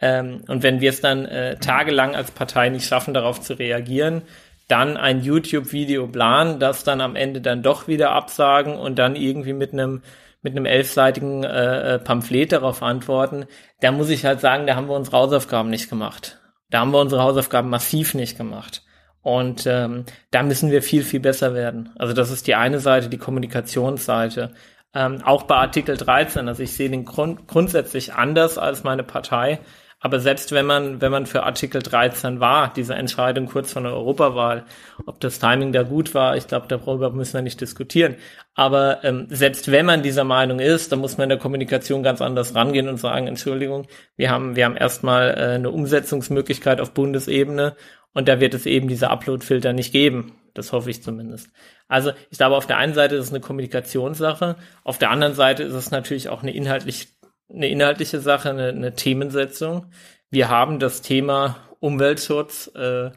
[0.00, 4.22] Ähm, und wenn wir es dann äh, tagelang als Partei nicht schaffen, darauf zu reagieren,
[4.68, 9.54] dann ein YouTube-Video planen, das dann am Ende dann doch wieder absagen und dann irgendwie
[9.54, 10.02] mit einem
[10.40, 13.46] mit einem elfseitigen äh, äh, Pamphlet darauf antworten,
[13.80, 16.38] da muss ich halt sagen, da haben wir unsere Hausaufgaben nicht gemacht.
[16.70, 18.84] Da haben wir unsere Hausaufgaben massiv nicht gemacht.
[19.22, 21.90] Und ähm, da müssen wir viel, viel besser werden.
[21.98, 24.52] Also das ist die eine Seite, die Kommunikationsseite.
[24.94, 29.58] Ähm, auch bei Artikel 13, also ich sehe den Grund grundsätzlich anders als meine Partei.
[30.00, 33.92] Aber selbst wenn man, wenn man für Artikel 13 war, diese Entscheidung kurz vor der
[33.92, 34.64] Europawahl,
[35.06, 38.14] ob das Timing da gut war, ich glaube, darüber müssen wir nicht diskutieren.
[38.54, 42.22] Aber ähm, selbst wenn man dieser Meinung ist, dann muss man in der Kommunikation ganz
[42.22, 47.74] anders rangehen und sagen, Entschuldigung, wir haben, wir haben erstmal äh, eine Umsetzungsmöglichkeit auf Bundesebene
[48.12, 50.34] und da wird es eben diese Upload-Filter nicht geben.
[50.54, 51.50] Das hoffe ich zumindest.
[51.88, 55.62] Also ich glaube, auf der einen Seite ist es eine Kommunikationssache, auf der anderen Seite
[55.62, 57.17] ist es natürlich auch eine inhaltlich
[57.52, 59.86] eine inhaltliche Sache, eine, eine Themensetzung.
[60.30, 63.10] Wir haben das Thema Umweltschutz äh,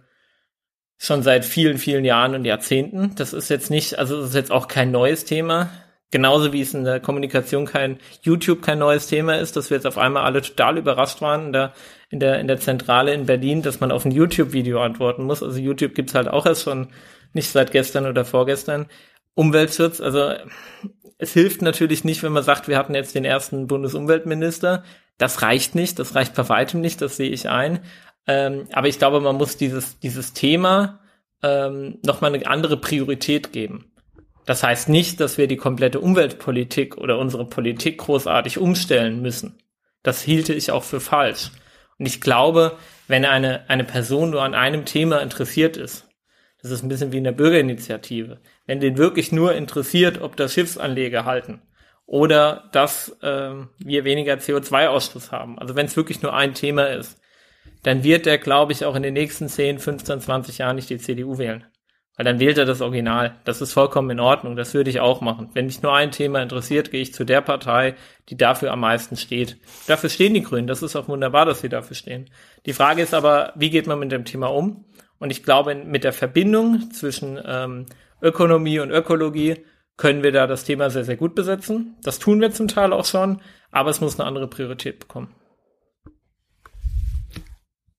[0.98, 3.16] schon seit vielen, vielen Jahren und Jahrzehnten.
[3.16, 5.72] Das ist jetzt nicht, also das ist jetzt auch kein neues Thema.
[6.12, 9.88] Genauso wie es in der Kommunikation kein YouTube kein neues Thema ist, dass wir jetzt
[9.88, 11.74] auf einmal alle total überrascht waren in der,
[12.10, 15.42] in der, in der Zentrale in Berlin, dass man auf ein YouTube-Video antworten muss.
[15.42, 16.90] Also YouTube gibt's halt auch erst schon
[17.34, 18.88] nicht seit gestern oder vorgestern.
[19.36, 20.34] Umweltschutz, also
[21.22, 24.84] es hilft natürlich nicht, wenn man sagt, wir hatten jetzt den ersten Bundesumweltminister.
[25.20, 27.80] Das reicht nicht, das reicht bei weitem nicht, das sehe ich ein.
[28.26, 31.00] Ähm, aber ich glaube, man muss dieses, dieses Thema
[31.44, 33.92] ähm, nochmal eine andere Priorität geben.
[34.48, 39.60] Das heißt nicht, dass wir die komplette Umweltpolitik oder unsere Politik großartig umstellen müssen.
[40.02, 41.52] Das hielte ich auch für falsch.
[42.00, 46.08] Und ich glaube, wenn eine, eine Person nur an einem Thema interessiert ist,
[46.64, 48.40] das ist ein bisschen wie in der Bürgerinitiative.
[48.72, 51.62] Wenn den wirklich nur interessiert, ob das Schiffsanleger halten
[52.06, 57.20] oder dass ähm, wir weniger CO2-Ausstoß haben, also wenn es wirklich nur ein Thema ist,
[57.84, 61.00] dann wird der, glaube ich, auch in den nächsten 10, 15, 20 Jahren nicht die
[61.00, 61.66] CDU wählen.
[62.16, 63.36] Weil dann wählt er das Original.
[63.44, 64.56] Das ist vollkommen in Ordnung.
[64.56, 65.50] Das würde ich auch machen.
[65.52, 67.96] Wenn mich nur ein Thema interessiert, gehe ich zu der Partei,
[68.30, 69.58] die dafür am meisten steht.
[69.86, 70.68] Dafür stehen die Grünen.
[70.68, 72.30] Das ist auch wunderbar, dass sie dafür stehen.
[72.66, 74.86] Die Frage ist aber, wie geht man mit dem Thema um?
[75.20, 77.86] Und ich glaube, mit der Verbindung zwischen ähm,
[78.22, 79.66] Ökonomie und Ökologie
[79.98, 81.96] können wir da das Thema sehr, sehr gut besetzen.
[82.04, 83.42] Das tun wir zum Teil auch schon,
[83.72, 85.36] aber es muss eine andere Priorität bekommen.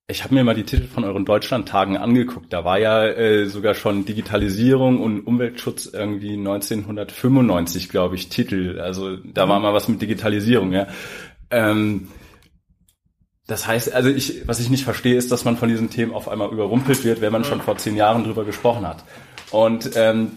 [0.09, 2.53] Ich habe mir mal die Titel von euren Deutschlandtagen angeguckt.
[2.53, 8.79] Da war ja äh, sogar schon Digitalisierung und Umweltschutz irgendwie 1995, glaube ich, Titel.
[8.81, 10.89] Also da war mal was mit Digitalisierung, ja.
[11.51, 12.09] Ähm,
[13.47, 16.29] das heißt, also ich, was ich nicht verstehe, ist, dass man von diesen Themen auf
[16.29, 19.05] einmal überrumpelt wird, wenn man schon vor zehn Jahren drüber gesprochen hat.
[19.53, 20.33] Und ähm,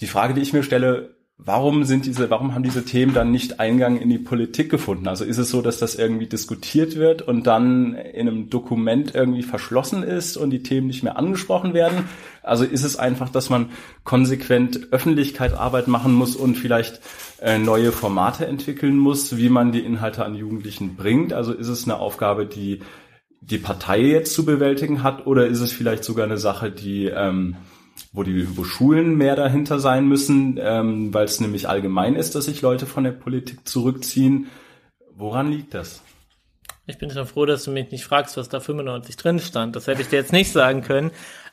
[0.00, 3.60] die Frage, die ich mir stelle, warum sind diese, warum haben diese Themen dann nicht
[3.60, 5.06] Eingang in die Politik gefunden?
[5.06, 9.44] Also ist es so, dass das irgendwie diskutiert wird und dann in einem Dokument irgendwie
[9.44, 12.08] verschlossen ist und die Themen nicht mehr angesprochen werden?
[12.42, 13.70] Also ist es einfach, dass man
[14.04, 17.00] konsequent Öffentlichkeitsarbeit machen muss und vielleicht
[17.40, 21.32] äh, neue Formate entwickeln muss, wie man die Inhalte an Jugendlichen bringt?
[21.32, 22.80] Also ist es eine Aufgabe, die
[23.40, 27.56] die Partei jetzt zu bewältigen hat oder ist es vielleicht sogar eine Sache, die ähm,
[28.12, 32.46] wo die wo Schulen mehr dahinter sein müssen, ähm, weil es nämlich allgemein ist, dass
[32.46, 34.48] sich Leute von der Politik zurückziehen.
[35.14, 36.02] Woran liegt das?
[36.86, 39.76] Ich bin schon froh, dass du mich nicht fragst, was da 95 drin stand.
[39.76, 41.10] Das hätte ich dir jetzt nicht sagen können.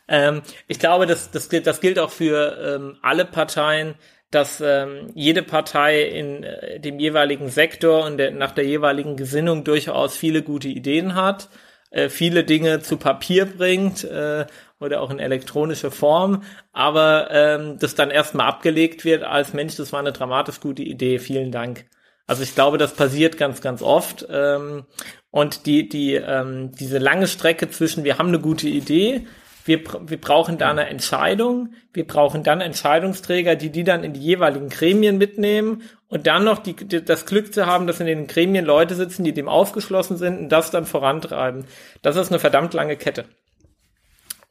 [0.08, 3.95] Ähm, ich glaube, das, das, gilt, das gilt auch für ähm, alle Parteien,
[4.32, 9.64] dass ähm, jede Partei in äh, dem jeweiligen Sektor und der, nach der jeweiligen Gesinnung
[9.64, 11.49] durchaus viele gute Ideen hat,
[11.89, 14.45] äh, viele Dinge zu Papier bringt äh,
[14.86, 19.92] oder auch in elektronischer Form, aber ähm, das dann erstmal abgelegt wird als Mensch, das
[19.92, 21.86] war eine dramatisch gute Idee, vielen Dank.
[22.28, 24.26] Also ich glaube, das passiert ganz, ganz oft.
[24.30, 24.86] Ähm,
[25.30, 29.28] und die, die, ähm, diese lange Strecke zwischen, wir haben eine gute Idee,
[29.66, 34.20] wir, wir brauchen da eine Entscheidung, wir brauchen dann Entscheidungsträger, die die dann in die
[34.20, 38.28] jeweiligen Gremien mitnehmen und dann noch die, die, das Glück zu haben, dass in den
[38.28, 41.66] Gremien Leute sitzen, die dem aufgeschlossen sind und das dann vorantreiben.
[42.04, 43.26] Das ist eine verdammt lange Kette.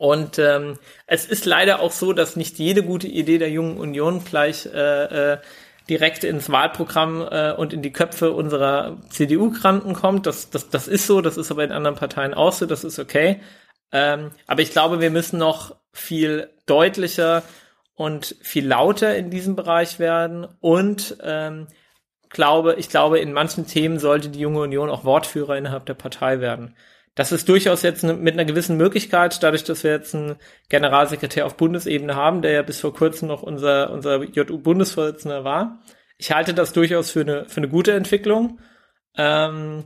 [0.04, 4.22] Und ähm, es ist leider auch so, dass nicht jede gute Idee der Jungen Union
[4.22, 5.38] gleich äh, äh,
[5.88, 10.26] direkt ins Wahlprogramm äh, und in die Köpfe unserer CDU-Kranten kommt.
[10.26, 12.98] Das, das, das ist so, das ist aber in anderen Parteien auch so, das ist
[12.98, 13.40] okay.
[13.92, 17.42] Ähm, aber ich glaube, wir müssen noch viel deutlicher
[17.94, 21.66] und viel lauter in diesem Bereich werden und ähm,
[22.28, 26.40] glaube, ich glaube, in manchen Themen sollte die junge Union auch Wortführer innerhalb der Partei
[26.40, 26.76] werden.
[27.14, 30.36] Das ist durchaus jetzt mit einer gewissen Möglichkeit, dadurch, dass wir jetzt einen
[30.68, 35.80] Generalsekretär auf Bundesebene haben, der ja bis vor kurzem noch unser, unser JU-Bundesvorsitzender war.
[36.18, 38.58] Ich halte das durchaus für eine, für eine gute Entwicklung.
[39.16, 39.84] Ähm,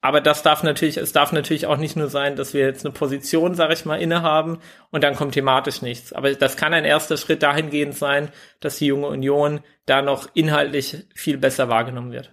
[0.00, 2.94] aber das darf natürlich, es darf natürlich auch nicht nur sein, dass wir jetzt eine
[2.94, 4.58] Position, sage ich mal, innehaben
[4.90, 6.12] und dann kommt thematisch nichts.
[6.12, 8.28] Aber das kann ein erster Schritt dahingehend sein,
[8.60, 12.32] dass die junge Union da noch inhaltlich viel besser wahrgenommen wird.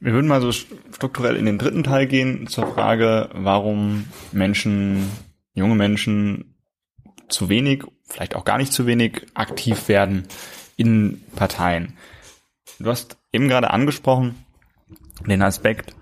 [0.00, 5.10] Wir würden mal so strukturell in den dritten Teil gehen zur Frage, warum Menschen,
[5.54, 6.54] junge Menschen
[7.28, 10.28] zu wenig, vielleicht auch gar nicht zu wenig aktiv werden
[10.76, 11.94] in Parteien.
[12.78, 14.36] Du hast eben gerade angesprochen
[15.26, 15.96] den Aspekt,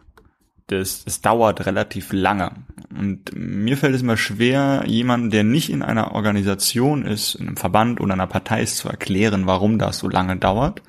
[0.70, 2.52] des, es dauert relativ lange.
[2.90, 7.56] Und mir fällt es immer schwer, jemanden, der nicht in einer Organisation ist, in einem
[7.56, 10.82] Verband oder einer Partei ist, zu erklären, warum das so lange dauert.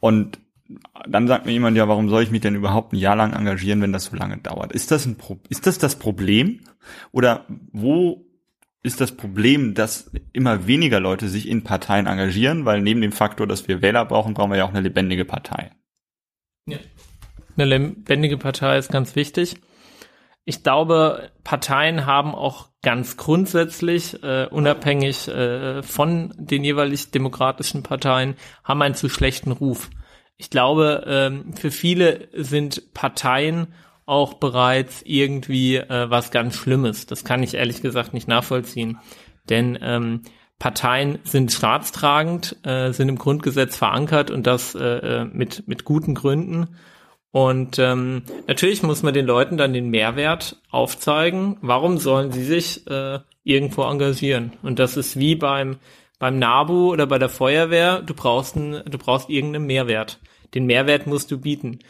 [0.00, 0.41] Und
[1.08, 3.80] dann sagt mir jemand, ja, warum soll ich mich denn überhaupt ein Jahr lang engagieren,
[3.80, 4.72] wenn das so lange dauert?
[4.72, 6.60] Ist das ein Pro ist das das Problem?
[7.10, 8.26] Oder wo
[8.82, 12.64] ist das Problem, dass immer weniger Leute sich in Parteien engagieren?
[12.64, 15.70] Weil neben dem Faktor, dass wir Wähler brauchen, brauchen wir ja auch eine lebendige Partei.
[16.66, 16.78] Ja.
[17.56, 19.56] Eine lebendige Partei ist ganz wichtig.
[20.44, 28.34] Ich glaube, Parteien haben auch ganz grundsätzlich, äh, unabhängig äh, von den jeweilig demokratischen Parteien,
[28.64, 29.88] haben einen zu schlechten Ruf.
[30.36, 33.68] Ich glaube, ähm, für viele sind Parteien
[34.06, 37.06] auch bereits irgendwie äh, was ganz Schlimmes.
[37.06, 38.98] Das kann ich ehrlich gesagt nicht nachvollziehen.
[39.48, 40.22] Denn ähm,
[40.58, 46.14] Parteien sind staatstragend, äh, sind im Grundgesetz verankert und das äh, äh, mit, mit guten
[46.14, 46.76] Gründen.
[47.32, 51.56] Und ähm, natürlich muss man den Leuten dann den Mehrwert aufzeigen.
[51.62, 54.52] Warum sollen sie sich äh, irgendwo engagieren?
[54.62, 55.78] Und das ist wie beim
[56.22, 60.20] beim NABU oder bei der Feuerwehr, du brauchst, ein, du brauchst irgendeinen Mehrwert.
[60.54, 61.80] Den Mehrwert musst du bieten.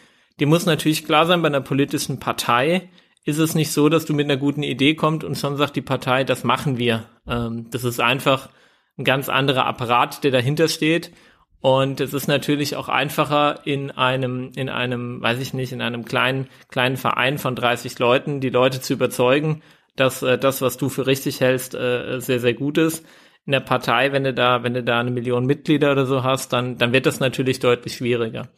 [0.41, 2.89] Dir muss natürlich klar sein, bei einer politischen Partei
[3.27, 5.83] ist es nicht so, dass du mit einer guten Idee kommst und schon sagt die
[5.83, 7.05] Partei, das machen wir.
[7.29, 8.49] Ähm, das ist einfach
[8.97, 11.13] ein ganz anderer Apparat, der dahinter steht.
[11.61, 16.07] Und es ist natürlich auch einfacher in einem, in einem, weiß ich nicht, in einem
[16.07, 19.61] kleinen, kleinen Verein von 30 Leuten, die Leute zu überzeugen,
[19.95, 23.05] dass äh, das, was du für richtig hältst, äh, sehr, sehr gut ist,
[23.47, 26.53] in der Partei, wenn du da, wenn du da eine Million Mitglieder oder so hast,
[26.53, 28.49] dann, dann wird das natürlich deutlich schwieriger.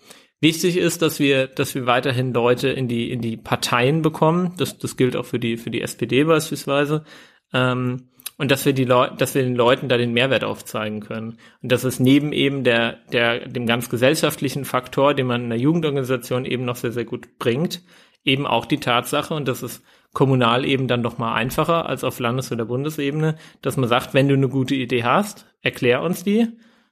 [0.40, 4.52] Wichtig ist, dass wir, dass wir weiterhin Leute in die, in die Parteien bekommen.
[4.58, 7.04] Das, das gilt auch für die, für die SPD beispielsweise.
[7.52, 11.38] Ähm, und dass wir die Leute, dass wir den Leuten da den Mehrwert aufzeigen können.
[11.62, 15.58] Und dass es neben eben der, der, dem ganz gesellschaftlichen Faktor, den man in der
[15.58, 17.82] Jugendorganisation eben noch sehr, sehr gut bringt,
[18.24, 19.82] eben auch die Tatsache, und das ist
[20.14, 24.28] kommunal eben dann doch mal einfacher als auf Landes- oder Bundesebene, dass man sagt, wenn
[24.28, 26.48] du eine gute Idee hast, erklär uns die,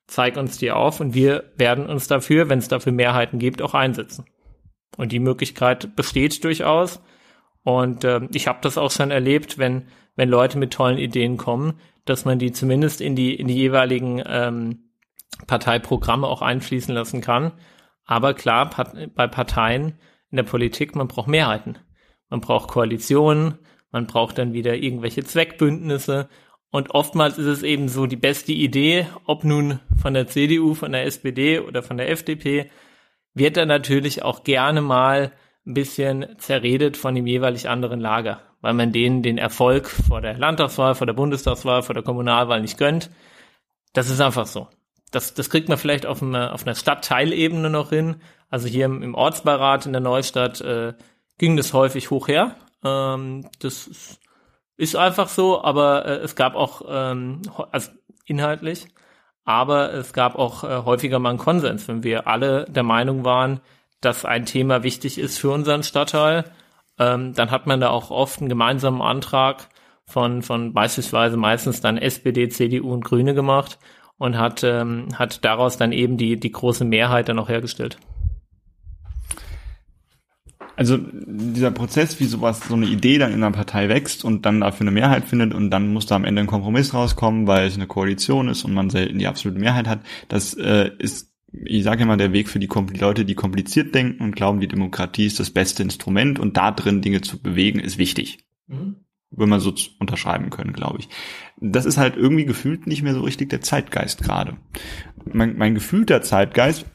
[0.06, 3.74] zeig uns die auf und wir werden uns dafür, wenn es dafür Mehrheiten gibt, auch
[3.74, 4.26] einsetzen.
[4.96, 7.00] Und die Möglichkeit besteht durchaus.
[7.62, 11.78] Und äh, ich habe das auch schon erlebt, wenn, wenn Leute mit tollen Ideen kommen,
[12.04, 14.90] dass man die zumindest in die, in die jeweiligen ähm,
[15.46, 17.52] Parteiprogramme auch einfließen lassen kann.
[18.04, 18.68] Aber klar,
[19.14, 19.98] bei Parteien
[20.30, 21.78] in der Politik, man braucht Mehrheiten.
[22.32, 23.58] Man braucht Koalitionen,
[23.90, 26.30] man braucht dann wieder irgendwelche Zweckbündnisse.
[26.70, 30.92] Und oftmals ist es eben so die beste Idee, ob nun von der CDU, von
[30.92, 32.70] der SPD oder von der FDP,
[33.34, 35.32] wird dann natürlich auch gerne mal
[35.66, 40.38] ein bisschen zerredet von dem jeweilig anderen Lager, weil man denen den Erfolg vor der
[40.38, 43.10] Landtagswahl, vor der Bundestagswahl, vor der Kommunalwahl nicht gönnt.
[43.92, 44.68] Das ist einfach so.
[45.10, 48.22] Das, das kriegt man vielleicht auf, einer, auf einer Stadtteilebene noch hin.
[48.48, 50.94] Also hier im, im Ortsbeirat in der Neustadt äh,
[51.38, 52.56] ging das häufig hoch her.
[52.84, 54.18] Ähm, das
[54.76, 57.90] ist, einfach so, aber äh, es gab auch, ähm, also
[58.26, 58.86] inhaltlich,
[59.44, 63.60] aber es gab auch äh, häufiger mal einen Konsens, wenn wir alle der Meinung waren,
[64.00, 66.44] dass ein Thema wichtig ist für unseren Stadtteil,
[66.98, 69.68] ähm, dann hat man da auch oft einen gemeinsamen Antrag
[70.06, 73.78] von, von beispielsweise meistens dann SPD, CDU und Grüne gemacht
[74.18, 77.98] und hat, ähm, hat daraus dann eben die, die große Mehrheit dann auch hergestellt.
[80.82, 84.62] Also dieser Prozess, wie sowas, so eine Idee dann in einer Partei wächst und dann
[84.62, 87.76] dafür eine Mehrheit findet und dann muss da am Ende ein Kompromiss rauskommen, weil es
[87.76, 92.02] eine Koalition ist und man selten die absolute Mehrheit hat, das äh, ist ich sage
[92.02, 95.38] immer, der Weg für die, die, Leute, die kompliziert denken und glauben, die Demokratie ist
[95.38, 98.38] das beste Instrument und da drin Dinge zu bewegen, ist wichtig.
[98.66, 98.96] Mhm.
[99.30, 101.08] Würde man so unterschreiben können, glaube ich.
[101.60, 104.56] Das ist halt irgendwie gefühlt nicht mehr so richtig der Zeitgeist gerade.
[105.30, 106.86] Mein, mein gefühlter Zeitgeist,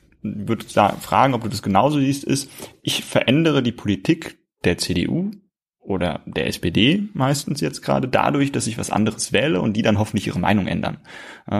[0.47, 2.49] würde da fragen, ob du das genauso siehst, ist,
[2.82, 5.32] ich verändere die Politik der CDU
[5.80, 9.97] oder der SPD meistens jetzt gerade dadurch, dass ich was anderes wähle und die dann
[9.97, 10.97] hoffentlich ihre Meinung ändern.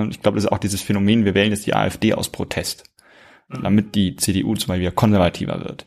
[0.10, 2.84] Ich glaube, das ist auch dieses Phänomen, wir wählen jetzt die AfD aus Protest,
[3.48, 3.64] mhm.
[3.64, 5.86] damit die CDU zum Beispiel wieder konservativer wird.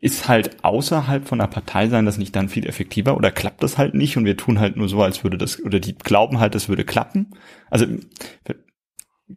[0.00, 3.76] Ist halt außerhalb von der Partei sein das nicht dann viel effektiver oder klappt das
[3.78, 6.54] halt nicht und wir tun halt nur so, als würde das, oder die glauben halt,
[6.54, 7.30] das würde klappen?
[7.70, 7.86] Also,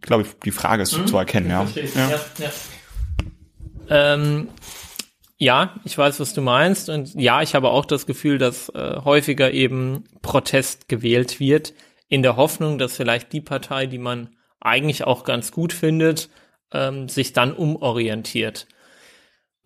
[0.01, 1.07] glaube ich, die Frage ist mhm.
[1.07, 1.65] zu erkennen, ja.
[1.75, 2.09] ja.
[2.09, 2.51] ja, ja.
[3.89, 4.49] Ähm,
[5.37, 6.89] ja, ich weiß, was du meinst.
[6.89, 11.73] Und ja, ich habe auch das Gefühl, dass äh, häufiger eben Protest gewählt wird,
[12.09, 14.29] in der Hoffnung, dass vielleicht die Partei, die man
[14.59, 16.29] eigentlich auch ganz gut findet,
[16.71, 18.67] ähm, sich dann umorientiert.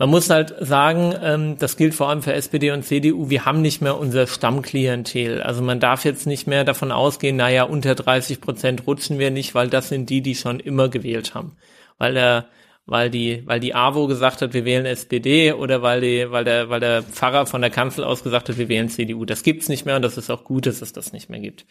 [0.01, 3.61] Man muss halt sagen, ähm, das gilt vor allem für SPD und CDU, wir haben
[3.61, 5.43] nicht mehr unser Stammklientel.
[5.43, 9.53] Also man darf jetzt nicht mehr davon ausgehen, naja, unter 30 Prozent rutschen wir nicht,
[9.53, 11.55] weil das sind die, die schon immer gewählt haben.
[11.99, 12.47] Weil der
[12.87, 16.71] weil die, weil die AWO gesagt hat, wir wählen SPD oder weil die, weil der,
[16.71, 19.23] weil der Pfarrer von der Kanzel aus gesagt hat, wir wählen CDU.
[19.25, 21.67] Das gibt's nicht mehr und das ist auch gut, dass es das nicht mehr gibt.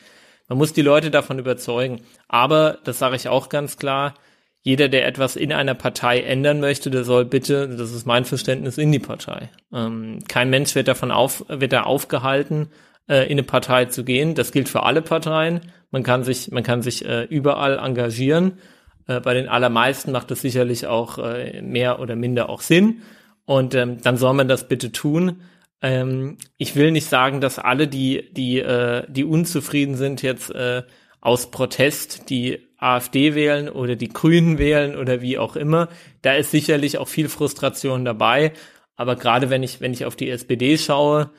[0.49, 2.01] Man muss die Leute davon überzeugen.
[2.29, 4.15] Aber, das sage ich auch ganz klar,
[4.63, 8.77] jeder, der etwas in einer Partei ändern möchte, der soll bitte, das ist mein Verständnis,
[8.77, 9.51] in die Partei.
[9.73, 12.69] Ähm, kein Mensch wird davon auf, wird da aufgehalten,
[13.09, 14.35] äh, in eine Partei zu gehen.
[14.35, 15.61] Das gilt für alle Parteien.
[15.91, 18.59] Man kann sich, man kann sich äh, überall engagieren.
[19.07, 23.01] Äh, bei den allermeisten macht das sicherlich auch äh, mehr oder minder auch Sinn.
[23.47, 25.41] Und ähm, dann soll man das bitte tun.
[25.81, 30.83] Ähm, ich will nicht sagen, dass alle, die, die, äh, die unzufrieden sind, jetzt äh,
[31.23, 35.89] aus Protest die AfD wählen oder die Grünen wählen oder wie auch immer.
[36.23, 38.53] Da ist sicherlich auch viel Frustration dabei.
[38.97, 41.31] Aber gerade wenn ich, wenn ich auf die SPD schaue,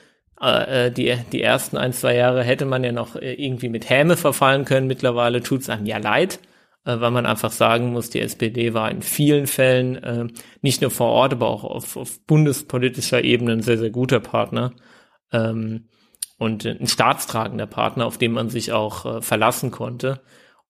[0.41, 3.89] äh, äh, die, die ersten ein, zwei Jahre hätte man ja noch äh, irgendwie mit
[3.89, 4.87] Häme verfallen können.
[4.87, 6.39] Mittlerweile tut es einem ja leid
[6.85, 10.27] äh, weil man einfach sagen muss, die SPD war in vielen Fällen äh,
[10.61, 14.73] nicht nur vor Ort, aber auch auf, auf bundespolitischer Ebene ein sehr, sehr guter Partner
[15.31, 15.89] ähm,
[16.37, 20.21] und ein staatstragender Partner, auf den man sich auch äh, verlassen konnte.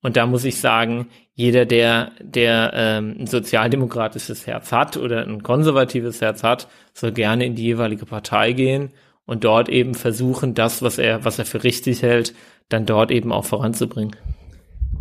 [0.02, 5.44] Und da muss ich sagen, jeder, der, der ähm, ein sozialdemokratisches Herz hat oder ein
[5.44, 8.90] konservatives Herz hat, soll gerne in die jeweilige Partei gehen
[9.26, 12.34] und dort eben versuchen, das, was er, was er für richtig hält,
[12.70, 14.16] dann dort eben auch voranzubringen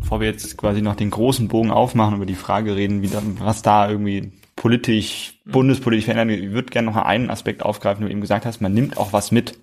[0.01, 3.23] bevor wir jetzt quasi noch den großen Bogen aufmachen, über die Frage reden, wie da,
[3.39, 8.11] was da irgendwie politisch, bundespolitisch verändert, ich würde gerne noch mal einen Aspekt aufgreifen, du
[8.11, 9.59] eben gesagt hast, man nimmt auch was mit.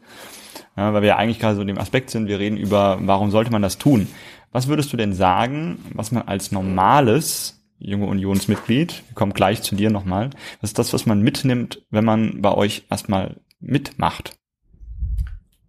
[0.76, 3.32] Ja, weil wir ja eigentlich gerade so in dem Aspekt sind, wir reden über, warum
[3.32, 4.08] sollte man das tun?
[4.52, 9.76] Was würdest du denn sagen, was man als normales junge Unionsmitglied, wir kommen gleich zu
[9.76, 10.32] dir nochmal,
[10.62, 14.34] was ist das, was man mitnimmt, wenn man bei euch erstmal mitmacht?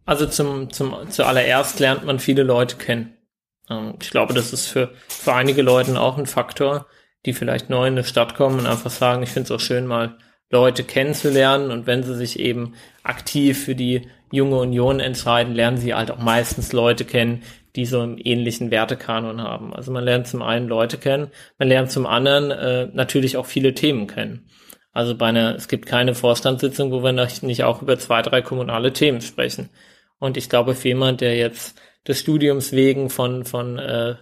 [0.05, 3.15] Also zum, zum, zuallererst lernt man viele Leute kennen.
[3.69, 6.87] Ähm, ich glaube, das ist für, für einige Leute auch ein Faktor,
[7.27, 9.87] die vielleicht neu in eine Stadt kommen und einfach sagen, ich finde es auch schön,
[9.87, 10.17] mal
[10.51, 15.93] Leute kennenzulernen und wenn sie sich eben aktiv für die junge Union entscheiden, lernen sie
[15.93, 17.43] halt auch meistens Leute kennen,
[17.79, 19.73] die so einen ähnlichen Wertekanon haben.
[19.73, 21.29] Also man lernt zum einen Leute kennen,
[21.61, 24.51] man lernt zum anderen äh, natürlich auch viele Themen kennen.
[24.93, 28.93] Also bei einer, es gibt keine Vorstandssitzung, wo wir nicht auch über zwei, drei kommunale
[28.93, 29.71] Themen sprechen.
[30.19, 34.17] Und ich glaube, für jemand, der jetzt des Studiums wegen von, von äh,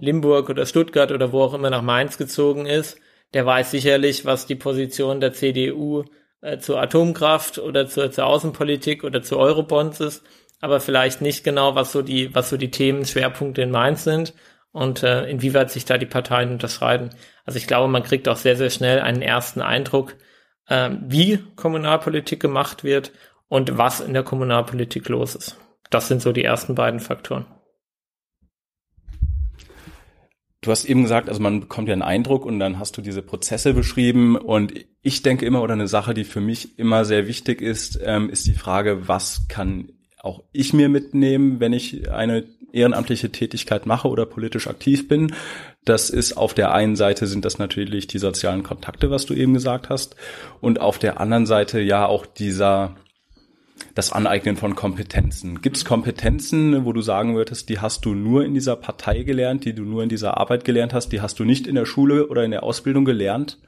[0.00, 2.98] Limburg oder Stuttgart oder wo auch immer nach Mainz gezogen ist,
[3.34, 6.04] der weiß sicherlich, was die Position der CDU
[6.40, 10.24] äh, zur Atomkraft oder zur, zur Außenpolitik oder zu Eurobonds ist,
[10.64, 14.32] aber vielleicht nicht genau, was so die, was so die Themen Schwerpunkte in Mainz sind
[14.72, 17.10] und äh, inwieweit sich da die Parteien unterscheiden.
[17.44, 20.16] Also ich glaube, man kriegt auch sehr, sehr schnell einen ersten Eindruck,
[20.68, 23.12] äh, wie Kommunalpolitik gemacht wird
[23.48, 25.58] und was in der Kommunalpolitik los ist.
[25.90, 27.44] Das sind so die ersten beiden Faktoren.
[30.62, 33.20] Du hast eben gesagt, also man bekommt ja einen Eindruck und dann hast du diese
[33.20, 37.60] Prozesse beschrieben und ich denke immer oder eine Sache, die für mich immer sehr wichtig
[37.60, 39.90] ist, ähm, ist die Frage, was kann
[40.24, 45.34] auch ich mir mitnehmen, wenn ich eine ehrenamtliche Tätigkeit mache oder politisch aktiv bin.
[45.84, 49.54] Das ist auf der einen Seite sind das natürlich die sozialen Kontakte, was du eben
[49.54, 50.16] gesagt hast,
[50.60, 52.96] und auf der anderen Seite ja auch dieser
[53.94, 55.60] das Aneignen von Kompetenzen.
[55.60, 59.64] Gibt es Kompetenzen, wo du sagen würdest, die hast du nur in dieser Partei gelernt,
[59.64, 62.28] die du nur in dieser Arbeit gelernt hast, die hast du nicht in der Schule
[62.28, 63.58] oder in der Ausbildung gelernt?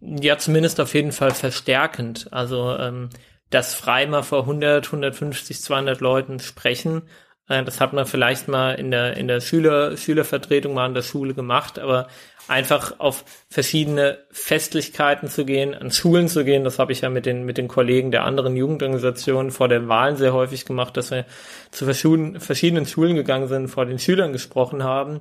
[0.00, 2.28] Ja, zumindest auf jeden Fall verstärkend.
[2.30, 3.10] Also ähm,
[3.50, 7.02] das frei mal vor 100, 150, 200 Leuten sprechen,
[7.48, 11.02] äh, das hat man vielleicht mal in der in der Schüler Schülervertretung mal an der
[11.02, 12.08] Schule gemacht, aber
[12.48, 16.64] einfach auf verschiedene Festlichkeiten zu gehen, an Schulen zu gehen.
[16.64, 20.16] Das habe ich ja mit den, mit den Kollegen der anderen Jugendorganisationen vor den Wahlen
[20.16, 21.24] sehr häufig gemacht, dass wir
[21.70, 25.20] zu verschiedenen Schulen gegangen sind, vor den Schülern gesprochen haben.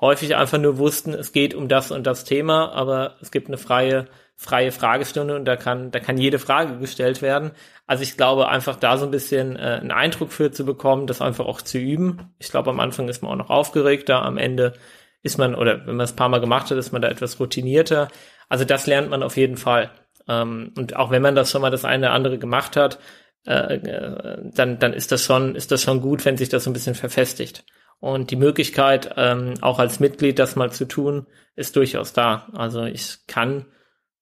[0.00, 3.56] Häufig einfach nur wussten, es geht um das und das Thema, aber es gibt eine
[3.56, 4.06] freie,
[4.36, 7.52] freie Fragestunde und da kann, da kann jede Frage gestellt werden.
[7.86, 11.22] Also ich glaube, einfach da so ein bisschen äh, einen Eindruck für zu bekommen, das
[11.22, 12.34] einfach auch zu üben.
[12.38, 14.74] Ich glaube, am Anfang ist man auch noch aufgeregter, am Ende
[15.22, 17.40] ist man, oder wenn man es ein paar Mal gemacht hat, ist man da etwas
[17.40, 18.08] routinierter.
[18.48, 19.90] Also das lernt man auf jeden Fall.
[20.28, 22.98] Ähm, und auch wenn man das schon mal das eine oder andere gemacht hat,
[23.46, 26.70] äh, äh, dann, dann ist das schon, ist das schon gut, wenn sich das so
[26.70, 27.64] ein bisschen verfestigt.
[28.00, 32.48] Und die Möglichkeit, ähm, auch als Mitglied das mal zu tun, ist durchaus da.
[32.52, 33.66] Also ich kann,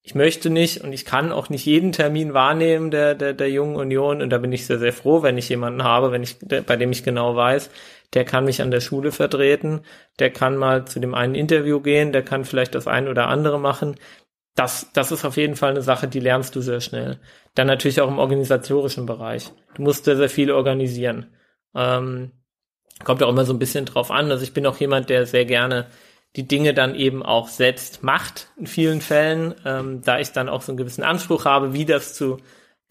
[0.05, 3.75] ich möchte nicht und ich kann auch nicht jeden Termin wahrnehmen der, der, der Jungen
[3.75, 4.21] Union.
[4.21, 6.91] Und da bin ich sehr, sehr froh, wenn ich jemanden habe, wenn ich, bei dem
[6.91, 7.71] ich genau weiß,
[8.13, 9.81] der kann mich an der Schule vertreten,
[10.19, 13.59] der kann mal zu dem einen Interview gehen, der kann vielleicht das ein oder andere
[13.59, 13.95] machen.
[14.53, 17.19] Das, das ist auf jeden Fall eine Sache, die lernst du sehr schnell.
[17.55, 19.51] Dann natürlich auch im organisatorischen Bereich.
[19.73, 21.33] Du musst sehr, sehr viel organisieren.
[21.73, 22.31] Ähm,
[23.03, 24.29] kommt auch immer so ein bisschen drauf an.
[24.29, 25.87] Also ich bin auch jemand, der sehr gerne
[26.35, 30.61] die Dinge dann eben auch selbst macht in vielen Fällen, ähm, da ich dann auch
[30.61, 32.37] so einen gewissen Anspruch habe, wie das zu,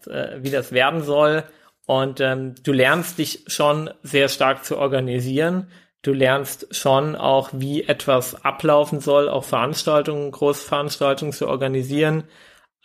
[0.07, 1.43] äh, wie das werden soll
[1.85, 5.67] und ähm, du lernst dich schon sehr stark zu organisieren.
[6.01, 12.25] Du lernst schon auch, wie etwas ablaufen soll, auch Veranstaltungen, Großveranstaltungen zu organisieren.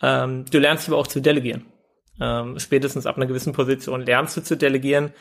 [0.01, 1.65] Ähm, du lernst aber auch zu delegieren.
[2.19, 5.13] Ähm, spätestens ab einer gewissen Position lernst du zu delegieren.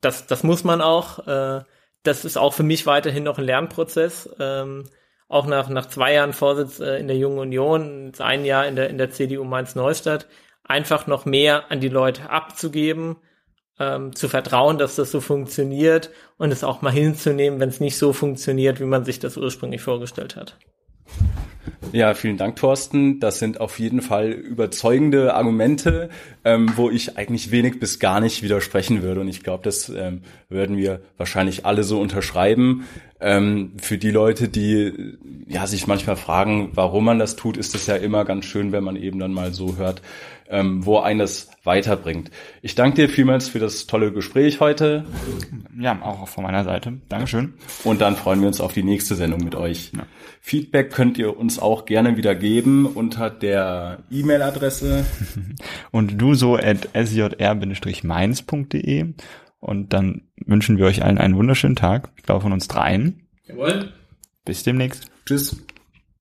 [0.00, 1.26] Das, das muss man auch.
[1.26, 1.62] Äh,
[2.06, 4.28] das ist auch für mich weiterhin noch ein Lernprozess.
[4.38, 4.84] Ähm,
[5.28, 8.90] auch nach, nach zwei Jahren Vorsitz äh, in der Jungen Union, ein Jahr in der,
[8.90, 10.26] in der CDU Mainz-Neustadt,
[10.62, 13.16] einfach noch mehr an die Leute abzugeben,
[13.78, 17.98] ähm, zu vertrauen, dass das so funktioniert und es auch mal hinzunehmen, wenn es nicht
[17.98, 20.56] so funktioniert, wie man sich das ursprünglich vorgestellt hat.
[21.92, 23.20] Ja, vielen Dank, Thorsten.
[23.20, 26.10] Das sind auf jeden Fall überzeugende Argumente,
[26.44, 29.20] ähm, wo ich eigentlich wenig bis gar nicht widersprechen würde.
[29.20, 32.86] Und ich glaube, das ähm, würden wir wahrscheinlich alle so unterschreiben.
[33.20, 35.16] Ähm, für die Leute, die
[35.48, 38.84] ja sich manchmal fragen, warum man das tut, ist es ja immer ganz schön, wenn
[38.84, 40.02] man eben dann mal so hört,
[40.50, 42.30] ähm, wo einen das weiterbringt.
[42.62, 45.04] Ich danke dir vielmals für das tolle Gespräch heute.
[45.78, 46.94] Ja, auch von meiner Seite.
[47.08, 47.54] Dankeschön.
[47.84, 49.92] Und dann freuen wir uns auf die nächste Sendung mit euch.
[49.96, 50.06] Ja.
[50.40, 55.04] Feedback könnt ihr uns auch gerne wieder geben unter der E-Mail-Adresse.
[55.90, 57.44] Und du so at sjr-mainz.de.
[59.58, 62.10] Und dann wünschen wir euch allen einen wunderschönen Tag.
[62.16, 63.26] Ich glaube von uns dreien.
[63.46, 63.92] Jawohl.
[64.44, 65.10] Bis demnächst.
[65.24, 65.56] Tschüss.